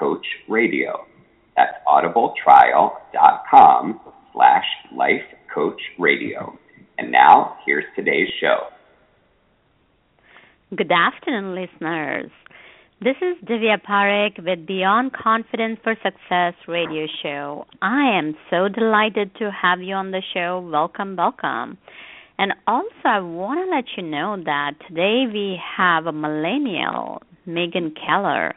[0.00, 1.04] lifecoachradio.
[1.56, 4.00] That's audibletrial.com
[4.32, 4.64] slash
[4.96, 5.22] life
[5.54, 6.58] coach radio.
[6.98, 8.68] And now, here's today's show.
[10.74, 12.30] Good afternoon, listeners.
[13.00, 17.66] This is Divya Parekh with Beyond Confidence for Success radio show.
[17.82, 20.66] I am so delighted to have you on the show.
[20.72, 21.76] Welcome, welcome.
[22.38, 27.92] And also, I want to let you know that today we have a millennial, Megan
[28.06, 28.54] Keller,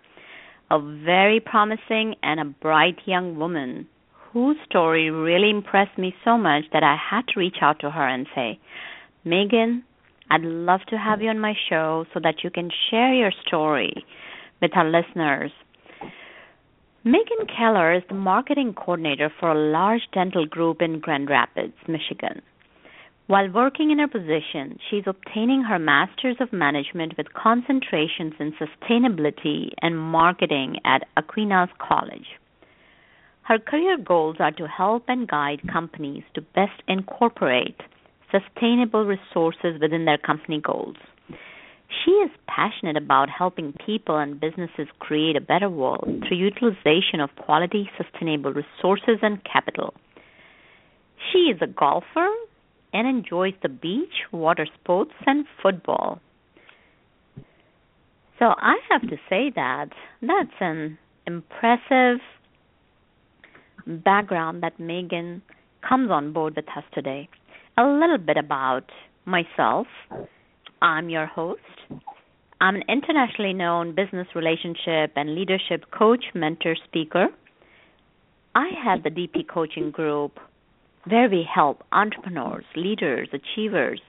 [0.71, 3.87] a very promising and a bright young woman
[4.33, 8.07] whose story really impressed me so much that I had to reach out to her
[8.07, 8.59] and say,
[9.23, 9.83] Megan,
[10.29, 13.93] I'd love to have you on my show so that you can share your story
[14.61, 15.51] with our listeners.
[17.03, 22.41] Megan Keller is the marketing coordinator for a large dental group in Grand Rapids, Michigan.
[23.27, 29.71] While working in her position, she's obtaining her Master's of Management with concentrations in sustainability
[29.81, 32.27] and marketing at Aquinas College.
[33.41, 37.81] Her career goals are to help and guide companies to best incorporate
[38.29, 40.97] sustainable resources within their company goals.
[42.03, 47.35] She is passionate about helping people and businesses create a better world through utilization of
[47.37, 49.95] quality, sustainable resources and capital.
[51.31, 52.29] She is a golfer
[52.95, 56.21] and enjoys the beach, water sports, and football.
[58.39, 59.89] So I have to say that
[60.21, 62.19] that's an impressive
[63.85, 65.41] background that Megan
[65.87, 67.27] comes on board with us today.
[67.77, 68.85] A little bit about
[69.25, 69.87] myself.
[70.81, 71.59] I'm your host.
[72.61, 77.27] I'm an internationally known business relationship and leadership coach, mentor, speaker.
[78.55, 80.39] I have the DP Coaching Group
[81.07, 84.01] where we help entrepreneurs, leaders, achievers,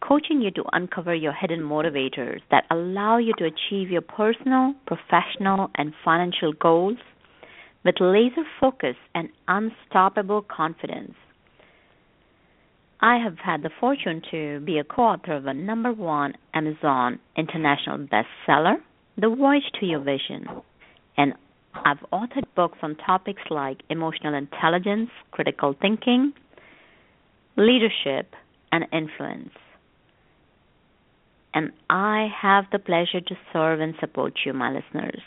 [0.00, 5.70] coaching you to uncover your hidden motivators that allow you to achieve your personal, professional,
[5.76, 6.98] and financial goals
[7.84, 11.14] with laser focus and unstoppable confidence.
[13.00, 17.98] I have had the fortune to be a co-author of a number one Amazon international
[17.98, 18.76] bestseller,
[19.18, 20.46] The Voyage to Your Vision,
[21.16, 21.34] and
[21.74, 26.32] I've authored books on topics like emotional intelligence, critical thinking,
[27.56, 28.32] leadership,
[28.72, 29.50] and influence.
[31.52, 35.22] And I have the pleasure to serve and support you, my listeners.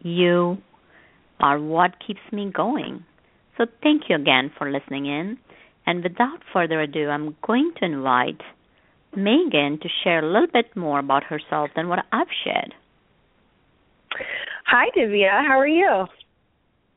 [0.00, 0.58] You
[1.40, 3.04] are what keeps me going.
[3.58, 5.38] So thank you again for listening in.
[5.86, 8.40] And without further ado, I'm going to invite
[9.16, 12.74] Megan to share a little bit more about herself than what I've shared.
[14.70, 15.44] Hi, Divya.
[15.48, 16.06] How are you?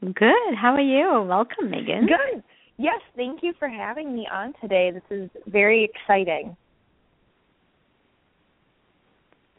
[0.02, 0.56] Good.
[0.56, 1.24] How are you?
[1.28, 2.06] Welcome, Megan.
[2.06, 2.44] Good.
[2.78, 4.92] Yes, thank you for having me on today.
[4.92, 6.56] This is very exciting.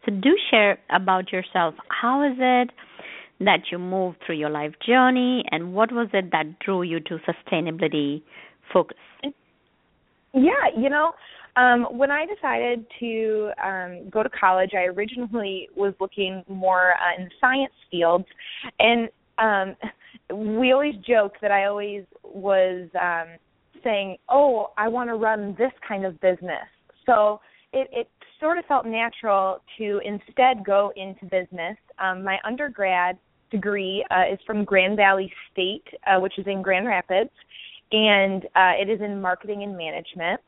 [0.06, 1.74] So, do share about yourself.
[1.88, 2.70] How is it
[3.40, 7.18] that you moved through your life journey, and what was it that drew you to
[7.26, 8.22] sustainability
[8.72, 8.96] focus?
[10.32, 11.14] Yeah, you know,
[11.56, 17.22] um, when I decided to um, go to college, I originally was looking more uh,
[17.22, 18.26] in science fields,
[18.78, 19.76] and um,
[20.56, 23.38] we always joke that I always was um,
[23.84, 26.66] saying, "Oh, I want to run this kind of business."
[27.06, 27.40] So
[27.72, 28.08] it, it
[28.40, 31.76] sort of felt natural to instead go into business.
[31.98, 33.16] Um, my undergrad
[33.50, 37.30] degree uh, is from Grand Valley State, uh, which is in Grand Rapids,
[37.92, 40.40] and uh, it is in marketing and management.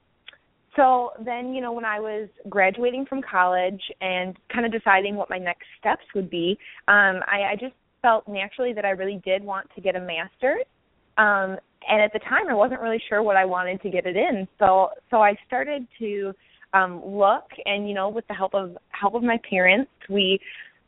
[0.76, 5.30] So then, you know, when I was graduating from college and kind of deciding what
[5.30, 9.42] my next steps would be, um, I, I just felt naturally that I really did
[9.42, 10.66] want to get a master's.
[11.16, 11.56] Um,
[11.88, 14.46] and at the time, I wasn't really sure what I wanted to get it in.
[14.58, 16.32] So, so I started to
[16.74, 20.38] um, look, and you know, with the help of help of my parents, we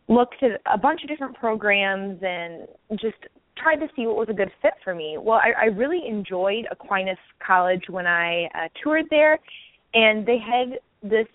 [0.09, 2.67] looked at a bunch of different programs and
[3.01, 3.17] just
[3.57, 5.17] tried to see what was a good fit for me.
[5.21, 9.39] Well, I, I really enjoyed Aquinas College when I uh, toured there,
[9.95, 11.27] and they had this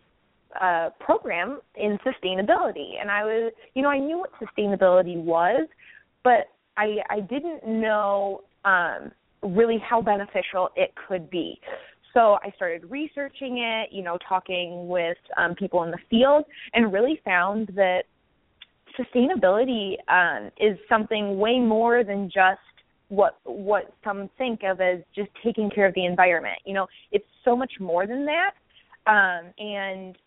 [0.59, 3.01] uh, program in sustainability.
[3.01, 5.67] And I was, you know, I knew what sustainability was,
[6.23, 9.11] but I I didn't know um,
[9.41, 11.59] really how beneficial it could be.
[12.13, 16.93] So I started researching it, you know, talking with um, people in the field, and
[16.93, 18.03] really found that
[18.99, 22.59] sustainability um, is something way more than just
[23.13, 26.57] what what some think of as just taking care of the environment.
[26.65, 28.51] You know, it's so much more than that,
[29.11, 30.17] um, and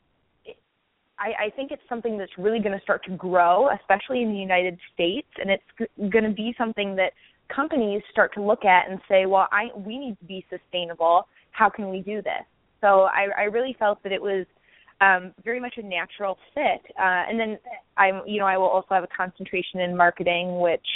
[1.19, 4.39] I, I think it's something that's really going to start to grow, especially in the
[4.39, 7.13] United States, and it's g- going to be something that
[7.55, 11.27] companies start to look at and say, well, I we need to be sustainable.
[11.53, 12.45] How can we do this?
[12.81, 14.45] So I, I really felt that it was
[15.01, 16.83] um, very much a natural fit.
[16.99, 17.59] Uh, and then
[17.97, 20.87] I'm, you know, I will also have a concentration in marketing, which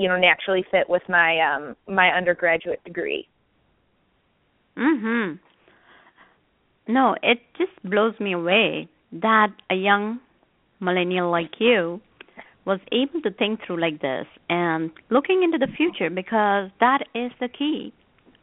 [0.00, 3.28] you know naturally fit with my um, my undergraduate degree.
[4.76, 5.38] Mhm.
[6.88, 10.20] No, it just blows me away that a young
[10.80, 12.00] millennial like you
[12.64, 17.30] was able to think through like this and looking into the future because that is
[17.40, 17.92] the key.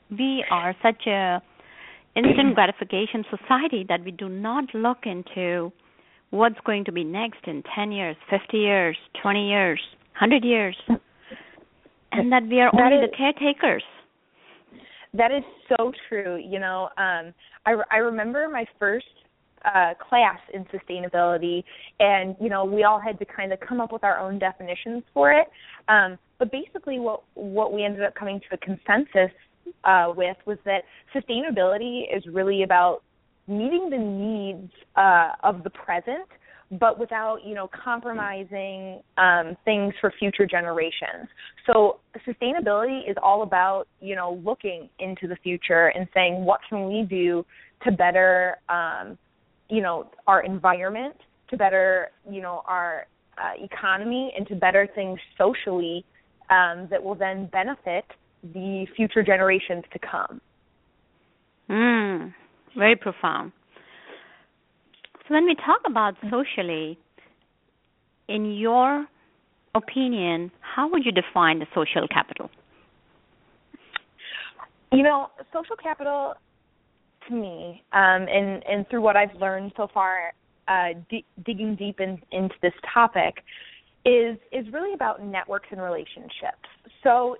[0.09, 1.41] We are such a
[2.15, 5.71] instant gratification society that we do not look into
[6.29, 9.79] what's going to be next in 10 years, 50 years, 20 years,
[10.19, 10.75] 100 years,
[12.17, 13.83] and that we are That only is- the caretakers.
[15.13, 16.35] That is so true.
[16.35, 17.33] You know, um,
[17.65, 19.05] I I remember my first
[19.65, 21.63] uh, class in sustainability,
[21.99, 25.03] and you know, we all had to kind of come up with our own definitions
[25.13, 25.47] for it.
[25.87, 29.33] Um, but basically, what what we ended up coming to a consensus
[29.85, 30.83] uh, with was that
[31.15, 33.01] sustainability is really about
[33.47, 36.27] meeting the needs uh, of the present,
[36.71, 41.27] but without you know compromising um, things for future generations.
[41.65, 46.87] So sustainability is all about you know looking into the future and saying what can
[46.87, 47.45] we do
[47.85, 49.17] to better um,
[49.69, 51.15] you know our environment,
[51.49, 56.03] to better you know our uh, economy, and to better things socially
[56.49, 58.05] um, that will then benefit
[58.53, 60.41] the future generations to come.
[61.69, 62.33] Mm,
[62.77, 63.51] very profound.
[65.27, 66.97] So when we talk about socially,
[68.29, 69.05] in your
[69.75, 72.49] opinion, how would you define the social capital?
[74.91, 76.35] You know, social capital
[77.27, 80.31] to me, um, and and through what I've learned so far,
[80.69, 83.43] uh, d- digging deep in, into this topic,
[84.05, 86.67] is is really about networks and relationships.
[87.03, 87.35] So,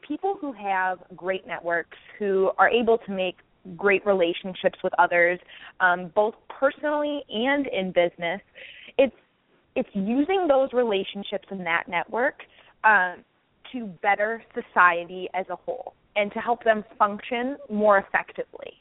[0.00, 3.36] people who have great networks, who are able to make
[3.76, 5.38] great relationships with others,
[5.80, 8.40] um, both personally and in business,
[8.98, 9.14] it's
[9.74, 12.36] it's using those relationships in that network
[12.84, 13.16] um,
[13.72, 18.72] to better society as a whole and to help them function more effectively.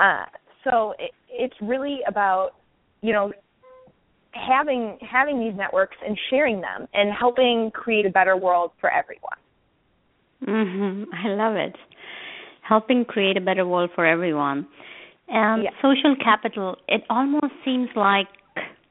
[0.00, 0.24] Uh,
[0.64, 2.50] so it, it's really about
[3.02, 3.32] you know
[4.32, 9.38] having having these networks and sharing them and helping create a better world for everyone.
[10.42, 11.06] Mhm.
[11.12, 11.76] I love it.
[12.68, 14.66] Helping create a better world for everyone.
[15.28, 15.70] And Yeah.
[15.82, 18.28] social capital, it almost seems like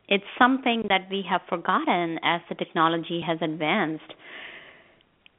[0.08, 4.14] it's something that we have forgotten as the technology has advanced.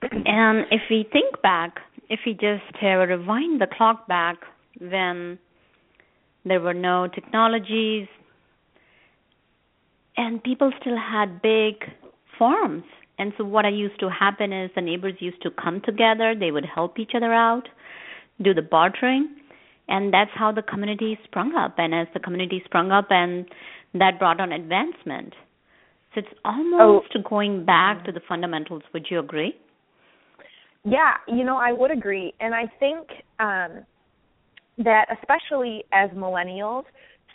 [0.26, 4.36] And if we think back, if we just uh, rewind the clock back
[4.78, 5.38] when
[6.44, 8.06] there were no technologies
[10.16, 11.74] and people still had big
[12.38, 12.84] farms.
[13.18, 16.66] And so what used to happen is the neighbors used to come together, they would
[16.66, 17.68] help each other out,
[18.42, 19.34] do the bartering,
[19.88, 21.74] and that's how the community sprung up.
[21.78, 23.46] And as the community sprung up and
[23.94, 25.32] that brought on advancement.
[26.14, 28.82] So it's almost going back to the fundamentals.
[28.94, 29.54] Would you agree?
[30.84, 32.32] Yeah, you know, I would agree.
[32.40, 33.84] And I think um
[34.78, 36.84] that especially as millennials,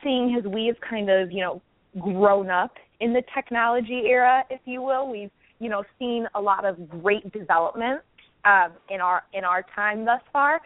[0.03, 1.61] seeing as we have kind of, you know,
[1.99, 6.65] grown up in the technology era, if you will, we've, you know, seen a lot
[6.65, 8.01] of great development
[8.45, 10.61] um in our in our time thus far.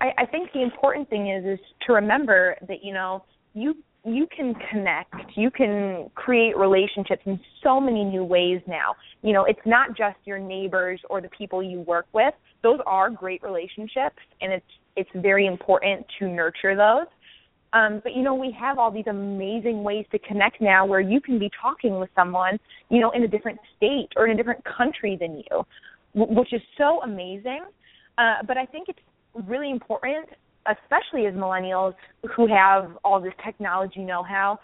[0.00, 3.24] I, I think the important thing is is to remember that, you know,
[3.54, 3.74] you
[4.06, 8.94] you can connect, you can create relationships in so many new ways now.
[9.22, 12.34] You know, it's not just your neighbors or the people you work with.
[12.62, 17.06] Those are great relationships and it's it's very important to nurture those.
[17.72, 21.20] Um, but you know, we have all these amazing ways to connect now where you
[21.20, 22.58] can be talking with someone,
[22.90, 25.66] you know, in a different state or in a different country than you,
[26.14, 27.64] which is so amazing.
[28.16, 29.00] Uh, but I think it's
[29.46, 30.28] really important
[30.66, 31.94] especially as millennials
[32.34, 34.58] who have all this technology know-how,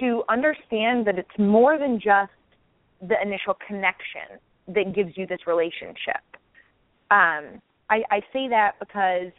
[0.00, 2.30] to understand that it's more than just
[3.00, 4.38] the initial connection
[4.68, 6.22] that gives you this relationship.
[7.10, 9.32] Um, I, I say that because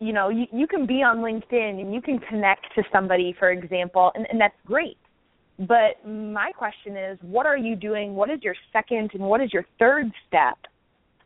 [0.00, 3.50] you know you, you can be on LinkedIn and you can connect to somebody, for
[3.52, 4.98] example, and, and that's great.
[5.58, 8.14] But my question is, what are you doing?
[8.14, 10.58] What is your second and what is your third step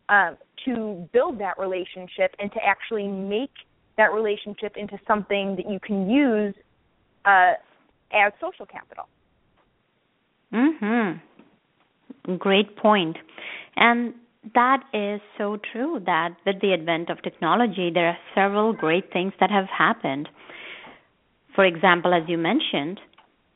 [0.09, 3.52] um, to build that relationship and to actually make
[3.96, 6.54] that relationship into something that you can use
[7.24, 7.52] uh,
[8.12, 9.08] as social capital.
[10.52, 11.20] Mhm.
[12.38, 13.16] Great point.
[13.76, 14.14] And
[14.54, 19.32] that is so true that with the advent of technology, there are several great things
[19.38, 20.28] that have happened.
[21.54, 23.00] For example, as you mentioned,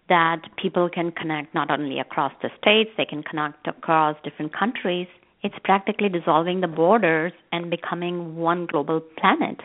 [0.09, 5.09] that people can connect not only across the states, they can connect across different countries.
[5.45, 9.61] It's practically dissolving the borders and becoming one global planet.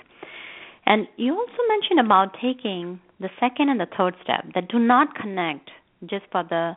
[0.85, 5.15] And you also mentioned about taking the second and the third step that do not
[5.15, 5.71] connect
[6.05, 6.73] just for the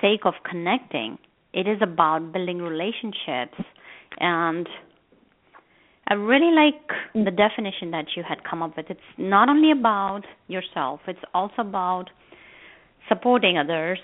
[0.00, 1.18] sake of connecting.
[1.52, 3.58] It is about building relationships.
[4.18, 4.66] And
[6.08, 8.86] I really like the definition that you had come up with.
[8.88, 12.06] It's not only about yourself, it's also about
[13.08, 13.98] supporting others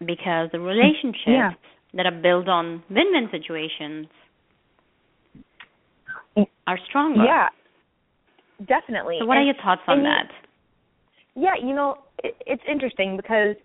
[0.00, 1.52] because the relationships yeah.
[1.96, 4.06] That are built on win win situations
[6.66, 7.24] are stronger.
[7.24, 7.48] Yeah,
[8.66, 9.18] definitely.
[9.20, 10.28] So, what and, are your thoughts on that?
[11.36, 13.56] yeah, you know, it, it's interesting because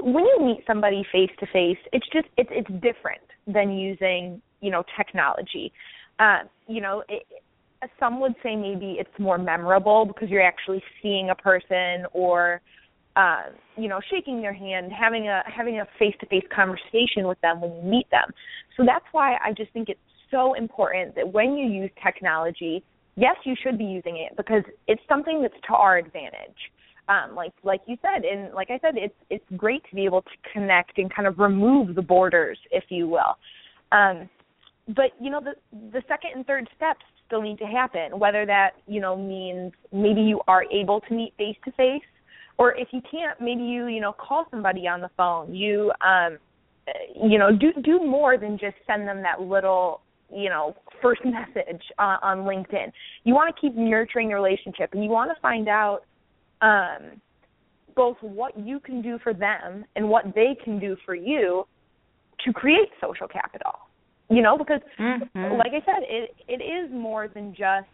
[0.00, 4.70] when you meet somebody face to face, it's just it's it's different than using you
[4.70, 5.72] know technology.
[6.18, 7.24] Uh, you know, it,
[8.00, 12.60] some would say maybe it's more memorable because you're actually seeing a person or
[13.16, 13.44] uh,
[13.76, 17.60] you know shaking their hand, having a having a face to face conversation with them
[17.60, 18.30] when you meet them.
[18.76, 22.82] So that's why I just think it's so important that when you use technology,
[23.16, 26.72] yes, you should be using it because it's something that's to our advantage
[27.08, 30.22] um, like like you said, and like I said, it's it's great to be able
[30.22, 33.36] to connect and kind of remove the borders, if you will.
[33.92, 34.28] Um,
[34.88, 35.54] but you know, the
[35.92, 38.18] the second and third steps still need to happen.
[38.18, 42.02] Whether that you know means maybe you are able to meet face to face,
[42.58, 45.54] or if you can't, maybe you you know call somebody on the phone.
[45.54, 46.38] You um,
[47.22, 50.00] you know do do more than just send them that little
[50.32, 52.92] you know first message on, on LinkedIn.
[53.24, 56.00] You want to keep nurturing the relationship, and you want to find out
[56.62, 57.20] um,
[57.96, 61.66] both what you can do for them and what they can do for you
[62.44, 63.72] to create social capital.
[64.30, 65.58] You know, because mm-hmm.
[65.58, 67.88] like I said, it it is more than just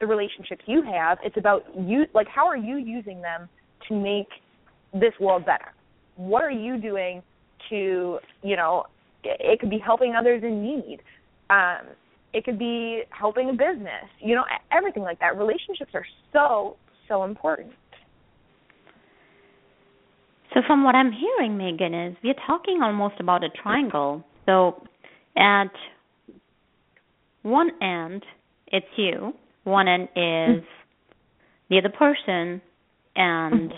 [0.00, 1.18] the relationships you have.
[1.22, 3.48] It's about you like how are you using them
[3.88, 4.28] to make
[4.92, 5.72] this world better?
[6.16, 7.22] What are you doing
[7.70, 8.84] to, you know,
[9.24, 10.98] it could be helping others in need.
[11.50, 11.88] Um,
[12.32, 15.36] it could be helping a business, you know, everything like that.
[15.36, 16.76] Relationships are so,
[17.08, 17.72] so important.
[20.54, 24.24] So, from what I'm hearing, Megan, is we're talking almost about a triangle.
[24.46, 24.82] So,
[25.36, 25.70] at
[27.42, 28.24] one end,
[28.68, 29.34] it's you.
[29.64, 30.64] One end is
[31.68, 32.62] the other person,
[33.18, 33.72] and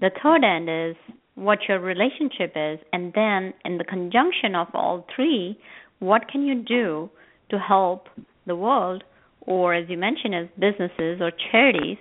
[0.00, 0.96] the third end is
[1.34, 2.78] what your relationship is.
[2.92, 5.58] And then, in the conjunction of all three,
[5.98, 7.10] what can you do
[7.50, 8.06] to help
[8.46, 9.02] the world,
[9.42, 11.98] or as you mentioned, as businesses or charities?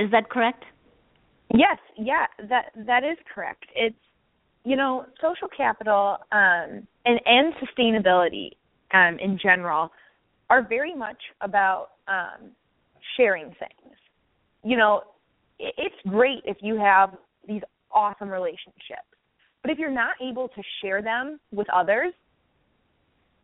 [0.00, 0.64] Is that correct?
[1.54, 3.64] Yes, yeah, that that is correct.
[3.74, 3.94] It's
[4.64, 8.50] you know, social capital um, and and sustainability
[8.92, 9.90] um, in general
[10.50, 12.50] are very much about um,
[13.16, 13.91] sharing things.
[14.64, 15.02] You know,
[15.58, 17.14] it's great if you have
[17.46, 19.08] these awesome relationships,
[19.62, 22.12] but if you're not able to share them with others,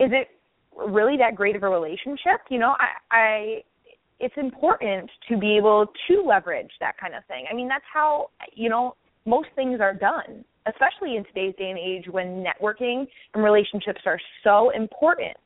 [0.01, 0.29] is it
[0.77, 2.41] really that great of a relationship?
[2.51, 3.63] You know, I, I
[4.21, 7.45] it's important to be able to leverage that kind of thing.
[7.51, 8.97] I mean, that's how, you know,
[9.27, 14.19] most things are done, especially in today's day and age when networking and relationships are
[14.43, 15.37] so important.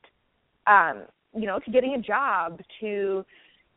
[0.67, 1.03] Um,
[1.35, 3.25] you know, to getting a job, to,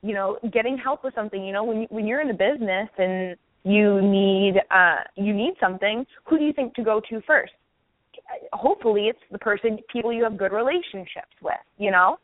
[0.02, 2.90] you know, getting help with something, you know, when you, when you're in a business
[2.98, 7.54] and you need uh you need something, who do you think to go to first?
[8.54, 12.18] Hopefully it's the person people you have good relationships with, you know?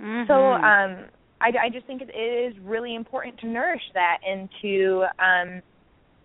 [0.00, 0.26] Mm-hmm.
[0.30, 1.10] So um
[1.40, 5.62] I, I just think it is really important to nourish that and to um,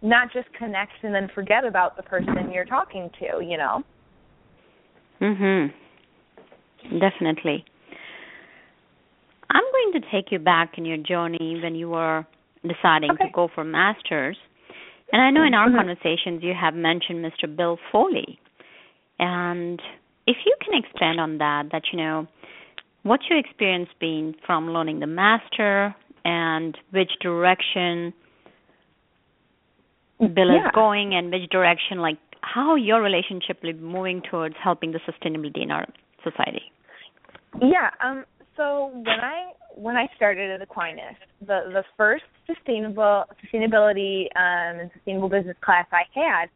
[0.02, 3.44] not just connect and then forget about the person you're talking to.
[3.44, 3.84] You know.
[5.22, 5.74] Mhm.
[7.00, 7.66] Definitely.
[9.50, 12.26] I'm going to take you back in your journey when you were
[12.64, 13.26] deciding okay.
[13.26, 14.38] to go for masters.
[15.12, 15.78] And I know in our mm-hmm.
[15.78, 17.54] conversations you have mentioned Mr.
[17.54, 18.40] Bill Foley.
[19.20, 19.82] And
[20.28, 22.28] if you can expand on that, that you know,
[23.04, 28.14] what's your experience been from learning the master and which direction
[30.20, 30.66] Bill yeah.
[30.66, 35.00] is going and which direction like how your relationship will be moving towards helping the
[35.00, 35.86] sustainability in our
[36.24, 36.64] society?
[37.62, 38.26] Yeah, um
[38.58, 44.92] so when I when I started at Aquinas, the the first sustainable sustainability um, and
[44.94, 46.50] sustainable business class I had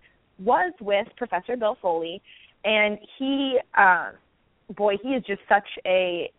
[0.43, 2.21] was with Professor Bill Foley,
[2.63, 4.11] and he, uh,
[4.75, 6.31] boy, he is just such a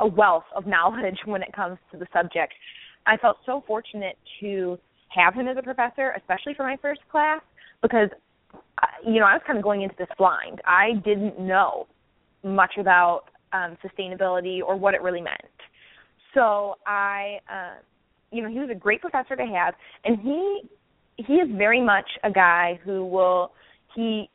[0.00, 2.54] a wealth of knowledge when it comes to the subject.
[3.06, 7.40] I felt so fortunate to have him as a professor, especially for my first class,
[7.82, 8.10] because
[9.04, 10.60] you know, I was kind of going into this blind.
[10.66, 11.86] I didn't know
[12.42, 15.40] much about um, sustainability or what it really meant.
[16.34, 17.80] So I, uh,
[18.30, 20.62] you know, he was a great professor to have, and he
[21.16, 23.52] he is very much a guy who will
[23.94, 24.30] he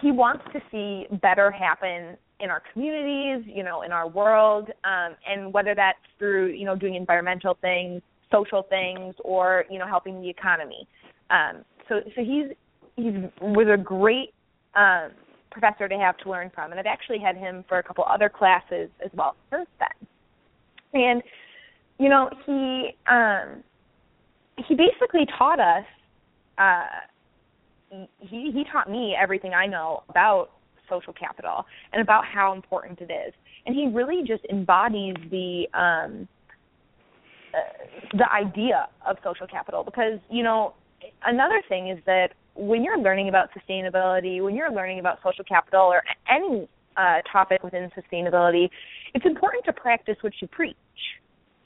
[0.00, 5.14] he wants to see better happen in our communities, you know, in our world, um,
[5.26, 10.20] and whether that's through you know doing environmental things, social things, or you know helping
[10.20, 10.86] the economy.
[11.30, 12.46] Um, so so he's
[12.96, 14.32] he's was a great
[14.74, 15.10] um,
[15.50, 18.28] professor to have to learn from, and I've actually had him for a couple other
[18.28, 21.02] classes as well since then.
[21.02, 21.22] And
[21.98, 23.62] you know he um,
[24.66, 25.84] he basically taught us.
[26.58, 26.86] Uh,
[28.18, 30.50] he he taught me everything I know about
[30.90, 33.32] social capital and about how important it is.
[33.64, 36.28] And he really just embodies the um,
[37.54, 40.74] uh, the idea of social capital because you know
[41.24, 45.82] another thing is that when you're learning about sustainability, when you're learning about social capital
[45.82, 48.68] or any uh, topic within sustainability,
[49.14, 50.76] it's important to practice what you preach.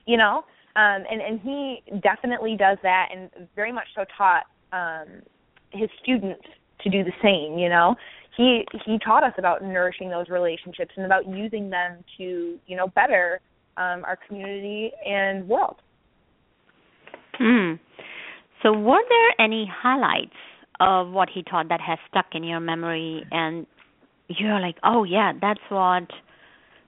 [0.06, 0.44] You know,
[0.76, 5.22] um, and and he definitely does that, and very much so taught um,
[5.70, 6.44] his students
[6.82, 7.58] to do the same.
[7.58, 7.96] You know,
[8.36, 12.88] he he taught us about nourishing those relationships and about using them to you know
[12.88, 13.40] better
[13.76, 15.76] um, our community and world.
[17.38, 17.74] Hmm.
[18.62, 20.36] So, were there any highlights
[20.80, 23.66] of what he taught that has stuck in your memory, and
[24.28, 26.04] you're like, oh yeah, that's what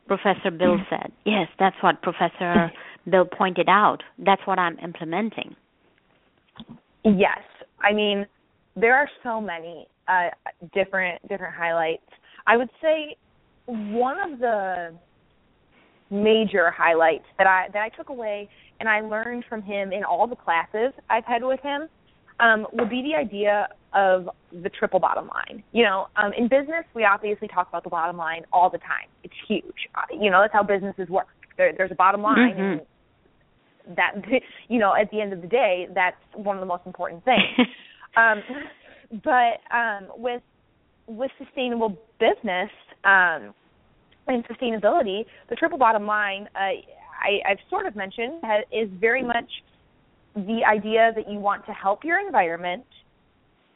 [0.06, 0.88] Professor Bill mm.
[0.88, 1.12] said.
[1.24, 2.72] Yes, that's what Professor
[3.10, 4.02] Bill pointed out.
[4.18, 5.54] That's what I'm implementing.
[7.04, 7.40] Yes,
[7.80, 8.26] I mean
[8.76, 10.30] there are so many uh,
[10.74, 12.02] different different highlights.
[12.46, 13.16] I would say
[13.66, 14.94] one of the
[16.10, 20.26] major highlights that I that I took away and I learned from him in all
[20.26, 21.88] the classes I've had with him
[22.40, 25.62] um, would be the idea of the triple bottom line.
[25.72, 29.08] You know, um, in business we obviously talk about the bottom line all the time.
[29.24, 29.88] It's huge.
[29.94, 31.26] Uh, you know, that's how businesses work.
[31.56, 33.88] There, there's a bottom line, mm-hmm.
[33.88, 34.14] and that
[34.68, 37.68] you know, at the end of the day, that's one of the most important things.
[38.16, 38.42] um,
[39.24, 40.42] but um, with
[41.06, 42.70] with sustainable business
[43.04, 43.54] um,
[44.26, 46.72] and sustainability, the triple bottom line uh,
[47.20, 49.50] I, I've sort of mentioned is very much
[50.36, 52.84] the idea that you want to help your environment,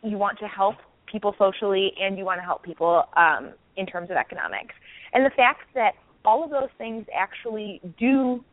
[0.03, 0.77] you want to help
[1.11, 4.75] people socially, and you want to help people um, in terms of economics.
[5.13, 5.93] And the fact that
[6.25, 8.45] all of those things actually do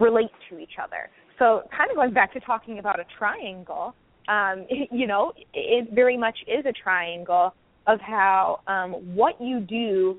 [0.00, 1.10] relate to each other.
[1.38, 3.94] So, kind of going back to talking about a triangle,
[4.28, 7.54] um, you know, it very much is a triangle
[7.86, 10.16] of how um, what you do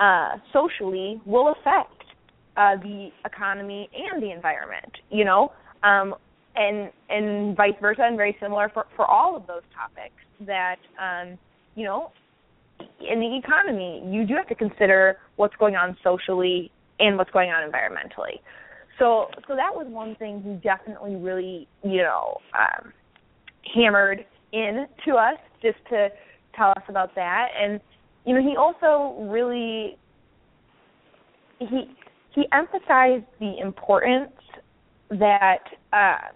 [0.00, 2.04] uh, socially will affect
[2.56, 4.92] uh, the economy and the environment.
[5.10, 6.14] You know, um,
[6.56, 10.14] and and vice versa, and very similar for for all of those topics.
[10.40, 11.38] That um,
[11.74, 12.12] you know,
[13.00, 17.50] in the economy, you do have to consider what's going on socially and what's going
[17.50, 18.40] on environmentally.
[18.98, 22.38] So so that was one thing he definitely really you know.
[22.58, 22.92] Um,
[23.72, 26.08] hammered in to us just to
[26.56, 27.48] tell us about that.
[27.60, 27.80] And
[28.24, 29.96] you know, he also really
[31.58, 31.84] he
[32.34, 34.32] he emphasized the importance
[35.10, 36.28] that uh,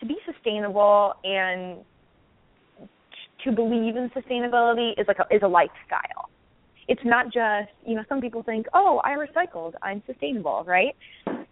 [0.00, 1.78] to be sustainable and
[3.44, 6.28] to believe in sustainability is like a, is a lifestyle.
[6.88, 10.96] It's not just you know some people think oh I recycled I'm sustainable right,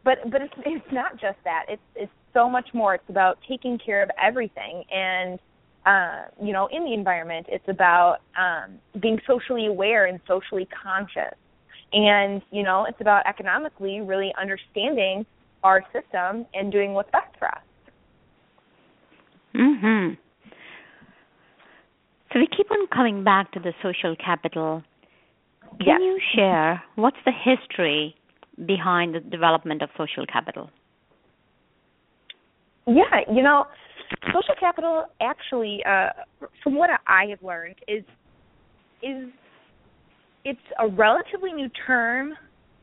[0.04, 2.94] but but it's it's not just that it's it's so much more.
[2.94, 5.38] It's about taking care of everything and
[5.88, 11.34] uh, you know, in the environment, it's about um, being socially aware and socially conscious.
[11.92, 15.24] And, you know, it's about economically really understanding
[15.64, 17.62] our system and doing what's best for us.
[19.58, 20.16] Mhm.
[22.32, 24.82] So we keep on coming back to the social capital.
[25.80, 26.00] Can yes.
[26.00, 28.14] you share what's the history
[28.66, 30.70] behind the development of social capital?
[32.86, 33.66] Yeah, you know,
[34.26, 36.10] social capital actually, uh,
[36.62, 38.04] from what I have learned, is
[39.02, 39.28] is
[40.44, 42.34] it's a relatively new term,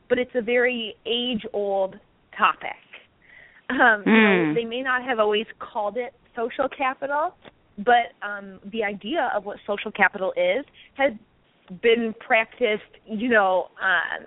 [0.08, 1.96] but it's a very age-old
[2.36, 2.70] topic.
[3.68, 4.06] Um, mm.
[4.06, 4.54] you know, hmm.
[4.54, 7.34] they may not have always called it social capital,
[7.78, 11.12] but um, the idea of what social capital is has
[11.82, 14.26] been practiced, you know, um,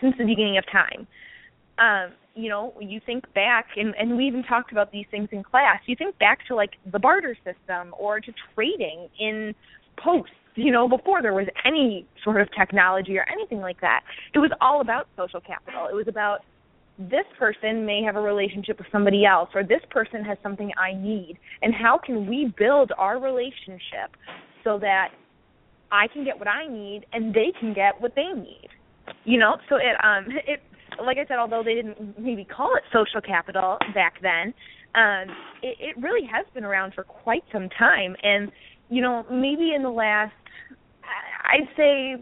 [0.00, 1.06] since the beginning of time.
[1.78, 5.42] Um, you know, you think back, and, and we even talked about these things in
[5.42, 5.80] class.
[5.86, 9.54] You think back to like the barter system or to trading in
[9.96, 10.34] posts.
[10.54, 14.02] You know, before there was any sort of technology or anything like that,
[14.34, 15.86] it was all about social capital.
[15.86, 16.40] It was about
[17.08, 20.92] this person may have a relationship with somebody else or this person has something I
[20.92, 24.16] need and how can we build our relationship
[24.62, 25.08] so that
[25.90, 28.68] I can get what I need and they can get what they need.
[29.24, 30.60] You know, so it um it
[31.02, 34.52] like I said, although they didn't maybe call it social capital back then,
[34.94, 38.14] um, it, it really has been around for quite some time.
[38.22, 38.50] And
[38.90, 40.32] you know, maybe in the last,
[41.44, 42.16] I'd say,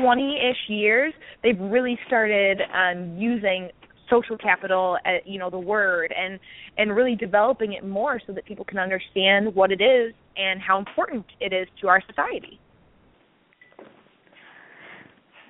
[0.00, 3.70] twenty-ish years, they've really started um, using
[4.10, 6.38] social capital, uh, you know, the word, and
[6.76, 10.78] and really developing it more so that people can understand what it is and how
[10.78, 12.58] important it is to our society.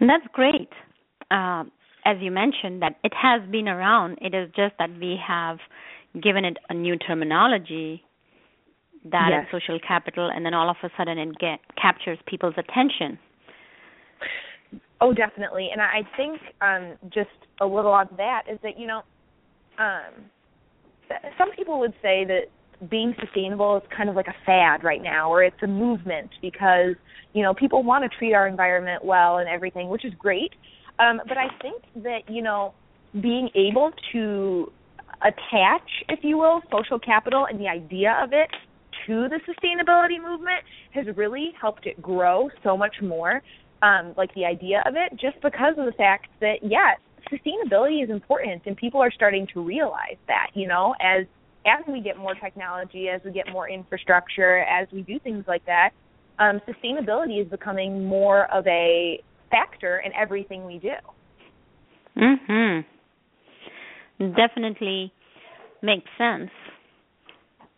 [0.00, 0.68] That's great.
[1.30, 1.64] Uh,
[2.04, 4.18] as you mentioned, that it has been around.
[4.20, 5.58] It is just that we have
[6.22, 8.02] given it a new terminology
[9.10, 9.46] that yes.
[9.46, 13.18] is social capital, and then all of a sudden it get, captures people's attention.
[15.04, 15.68] Oh, definitely.
[15.70, 17.28] And I think um, just
[17.60, 19.02] a little on that is that you know,
[19.78, 20.30] um,
[21.36, 22.44] some people would say that
[22.90, 26.94] being sustainable is kind of like a fad right now, or it's a movement because
[27.34, 30.52] you know people want to treat our environment well and everything, which is great.
[30.98, 32.72] Um, but I think that you know
[33.20, 34.72] being able to
[35.20, 38.48] attach, if you will, social capital and the idea of it
[39.06, 40.64] to the sustainability movement
[40.94, 43.42] has really helped it grow so much more.
[43.84, 46.96] Um, like the idea of it, just because of the fact that yes,
[47.30, 50.48] sustainability is important, and people are starting to realize that.
[50.54, 51.26] You know, as
[51.66, 55.64] as we get more technology, as we get more infrastructure, as we do things like
[55.66, 55.90] that,
[56.38, 60.96] um, sustainability is becoming more of a factor in everything we do.
[62.16, 62.84] Mhm.
[64.18, 65.12] Definitely
[65.82, 66.50] makes sense.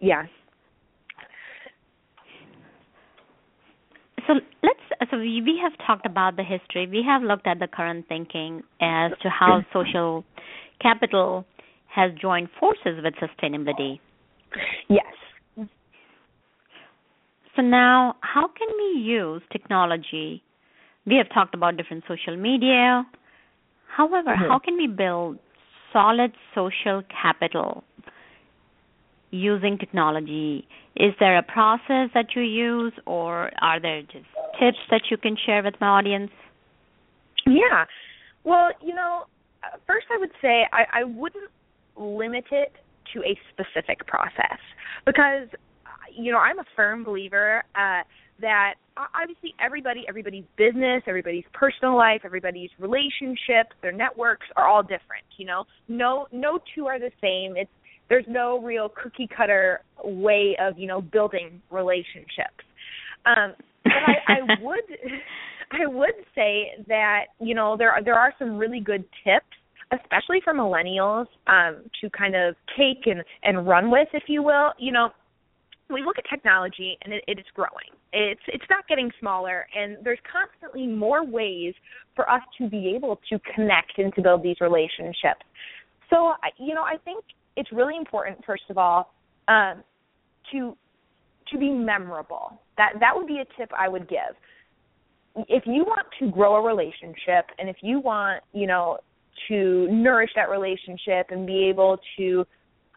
[0.01, 0.27] Yeah.
[4.27, 6.87] So let's so we, we have talked about the history.
[6.87, 10.25] We have looked at the current thinking as to how social
[10.81, 11.45] capital
[11.87, 14.01] has joined forces with sustainability.
[14.89, 15.05] Yes.
[17.55, 20.43] So now, how can we use technology
[21.07, 23.07] we have talked about different social media.
[23.97, 24.51] However, mm-hmm.
[24.51, 25.39] how can we build
[25.93, 27.85] solid social capital
[29.31, 30.67] using technology?
[30.97, 34.25] Is there a process that you use, or are there just
[34.59, 36.31] tips that you can share with my audience?
[37.47, 37.85] Yeah.
[38.45, 39.25] Well, you know,
[39.87, 41.51] first I would say I, I wouldn't
[41.97, 42.73] limit it
[43.15, 44.59] to a specific process
[45.05, 45.49] because,
[46.17, 48.03] you know, I'm a firm believer uh,
[48.41, 48.75] that
[49.21, 55.25] obviously everybody, everybody's business, everybody's personal life, everybody's relationships, their networks are all different.
[55.37, 57.57] You know, no no two are the same.
[57.57, 57.71] It's
[58.09, 62.65] there's no real cookie cutter way of you know building relationships.
[63.25, 64.85] Um, but I, I would
[65.73, 69.47] I would say that you know there are, there are some really good tips
[69.93, 74.73] especially for millennials um to kind of take and and run with if you will
[74.79, 75.11] you know
[75.91, 77.95] we look at technology and it, it is growing.
[78.13, 81.75] It's it's not getting smaller, and there's constantly more ways
[82.15, 85.45] for us to be able to connect and to build these relationships.
[86.11, 87.25] So, you know, I think
[87.57, 89.13] it's really important, first of all,
[89.49, 89.83] um,
[90.53, 90.77] to
[91.51, 92.61] to be memorable.
[92.77, 94.37] That that would be a tip I would give.
[95.49, 98.99] If you want to grow a relationship, and if you want, you know,
[99.49, 102.47] to nourish that relationship and be able to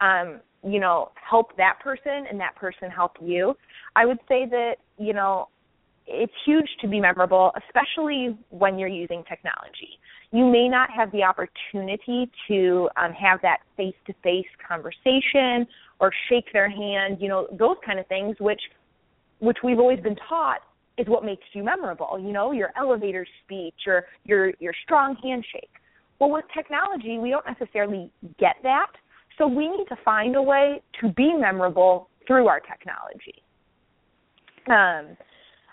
[0.00, 3.54] um, you know, help that person and that person help you.
[3.96, 5.48] I would say that, you know,
[6.12, 9.98] it's huge to be memorable, especially when you're using technology.
[10.32, 15.66] You may not have the opportunity to um, have that face to face conversation
[16.00, 18.60] or shake their hand, you know, those kind of things, which
[19.38, 20.60] which we've always been taught
[20.98, 25.70] is what makes you memorable, you know, your elevator speech or your your strong handshake.
[26.18, 28.92] Well, with technology, we don't necessarily get that.
[29.38, 33.42] So we need to find a way to be memorable through our technology.
[34.68, 35.16] Um,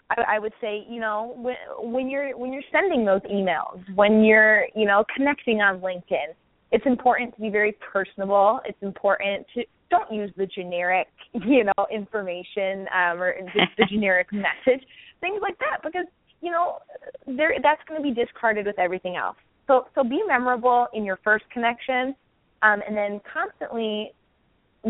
[0.10, 1.56] I, I would say, you know, when,
[1.92, 6.34] when you're when you're sending those emails, when you're, you know, connecting on LinkedIn,
[6.72, 8.60] it's important to be very personable.
[8.66, 14.28] It's important to don't use the generic, you know, information um, or just the generic
[14.32, 14.86] message,
[15.22, 16.06] things like that, because
[16.42, 16.78] you know,
[17.26, 19.38] there that's going to be discarded with everything else.
[19.68, 22.16] So so be memorable in your first connection
[22.62, 24.12] um, and then constantly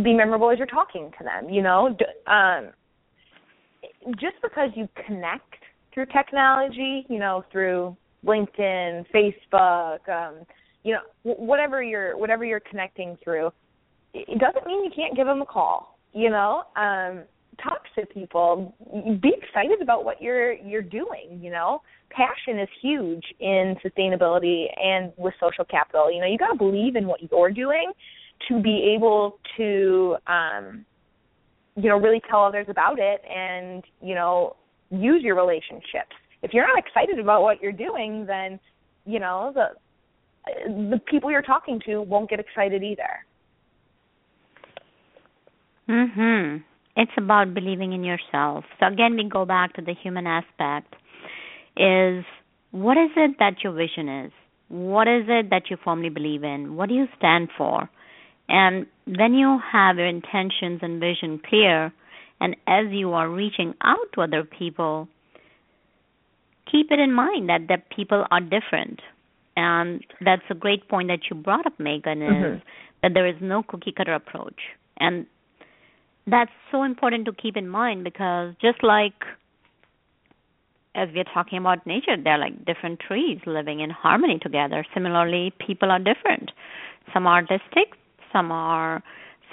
[0.04, 1.50] be memorable as you're talking to them.
[1.50, 1.96] You know,
[2.28, 2.72] um,
[4.20, 5.54] just because you connect
[5.94, 10.46] through technology, you know, through LinkedIn, Facebook, um,
[10.84, 13.52] you know, whatever you're whatever you're connecting through,
[14.14, 15.98] it doesn't mean you can't give them a call.
[16.14, 17.24] You know, um,
[17.62, 18.76] talk to people,
[19.22, 21.40] be excited about what you're you're doing.
[21.42, 26.12] You know, passion is huge in sustainability and with social capital.
[26.12, 27.92] You know, you got to believe in what you're doing
[28.48, 30.86] to be able to, um,
[31.78, 34.56] you know, really tell others about it and you know
[34.90, 36.16] use your relationships.
[36.42, 38.60] If you're not excited about what you're doing, then
[39.06, 39.68] you know the
[40.66, 43.26] the people you're talking to won't get excited either.
[45.88, 46.64] Mhm.
[46.96, 48.66] It's about believing in yourself.
[48.80, 50.96] So again, we go back to the human aspect.
[51.78, 52.26] Is
[52.72, 54.32] what is it that your vision is?
[54.70, 56.76] What is it that you firmly believe in?
[56.76, 57.90] What do you stand for?
[58.50, 61.92] And when you have your intentions and vision clear,
[62.40, 65.08] and as you are reaching out to other people,
[66.72, 69.02] keep it in mind that that people are different.
[69.56, 72.60] And that's a great point that you brought up, Megan, is mm-hmm.
[73.02, 74.60] that there is no cookie cutter approach.
[75.00, 75.26] And
[76.28, 79.14] that's so important to keep in mind because just like
[80.98, 84.86] as we're talking about nature, they're like different trees living in harmony together.
[84.94, 86.52] Similarly, people are different.
[87.14, 87.94] Some are artistic,
[88.32, 89.04] some are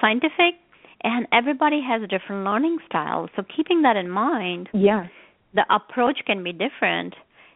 [0.00, 0.54] scientific,
[1.02, 3.28] and everybody has a different learning style.
[3.36, 5.06] So keeping that in mind, yeah,
[5.54, 7.14] the approach can be different.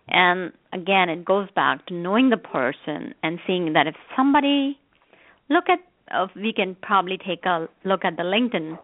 [0.09, 4.78] And again, it goes back to knowing the person and seeing that if somebody
[5.50, 8.78] look at, uh, we can probably take a look at the LinkedIn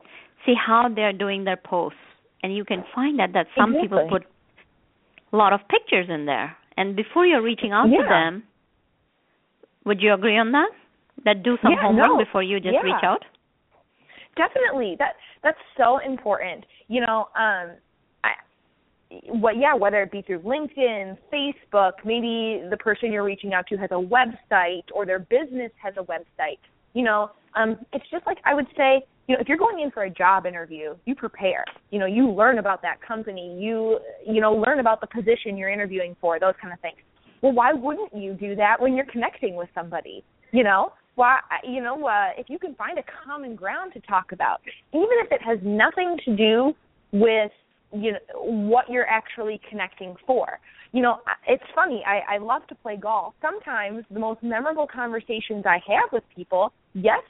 [0.44, 1.98] see how they're doing their posts
[2.42, 3.88] and you can find that that some exactly.
[3.88, 4.22] people put
[5.32, 8.02] a lot of pictures in there and before you're reaching out yeah.
[8.02, 8.42] to them
[9.84, 10.70] would you agree on that
[11.24, 12.18] that do some yeah, homework no.
[12.18, 12.80] before you just yeah.
[12.80, 13.24] reach out
[14.36, 17.70] definitely that that's so important you know um
[18.24, 18.32] i
[19.28, 23.76] what yeah whether it be through linkedin facebook maybe the person you're reaching out to
[23.76, 26.58] has a website or their business has a website
[26.94, 29.90] you know um it's just like i would say you know, if you're going in
[29.90, 31.64] for a job interview, you prepare.
[31.90, 33.58] You know, you learn about that company.
[33.58, 36.38] You, you know, learn about the position you're interviewing for.
[36.38, 36.98] Those kind of things.
[37.40, 40.24] Well, why wouldn't you do that when you're connecting with somebody?
[40.52, 41.38] You know, why?
[41.62, 44.60] You know, uh, if you can find a common ground to talk about,
[44.92, 46.74] even if it has nothing to do
[47.12, 47.52] with
[47.92, 50.58] you know what you're actually connecting for.
[50.92, 52.04] You know, it's funny.
[52.06, 53.34] I, I love to play golf.
[53.42, 57.22] Sometimes the most memorable conversations I have with people, yes,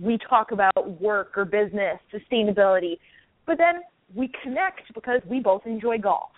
[0.00, 2.98] we talk about work or business, sustainability,
[3.46, 3.82] but then
[4.14, 6.30] we connect because we both enjoy golf.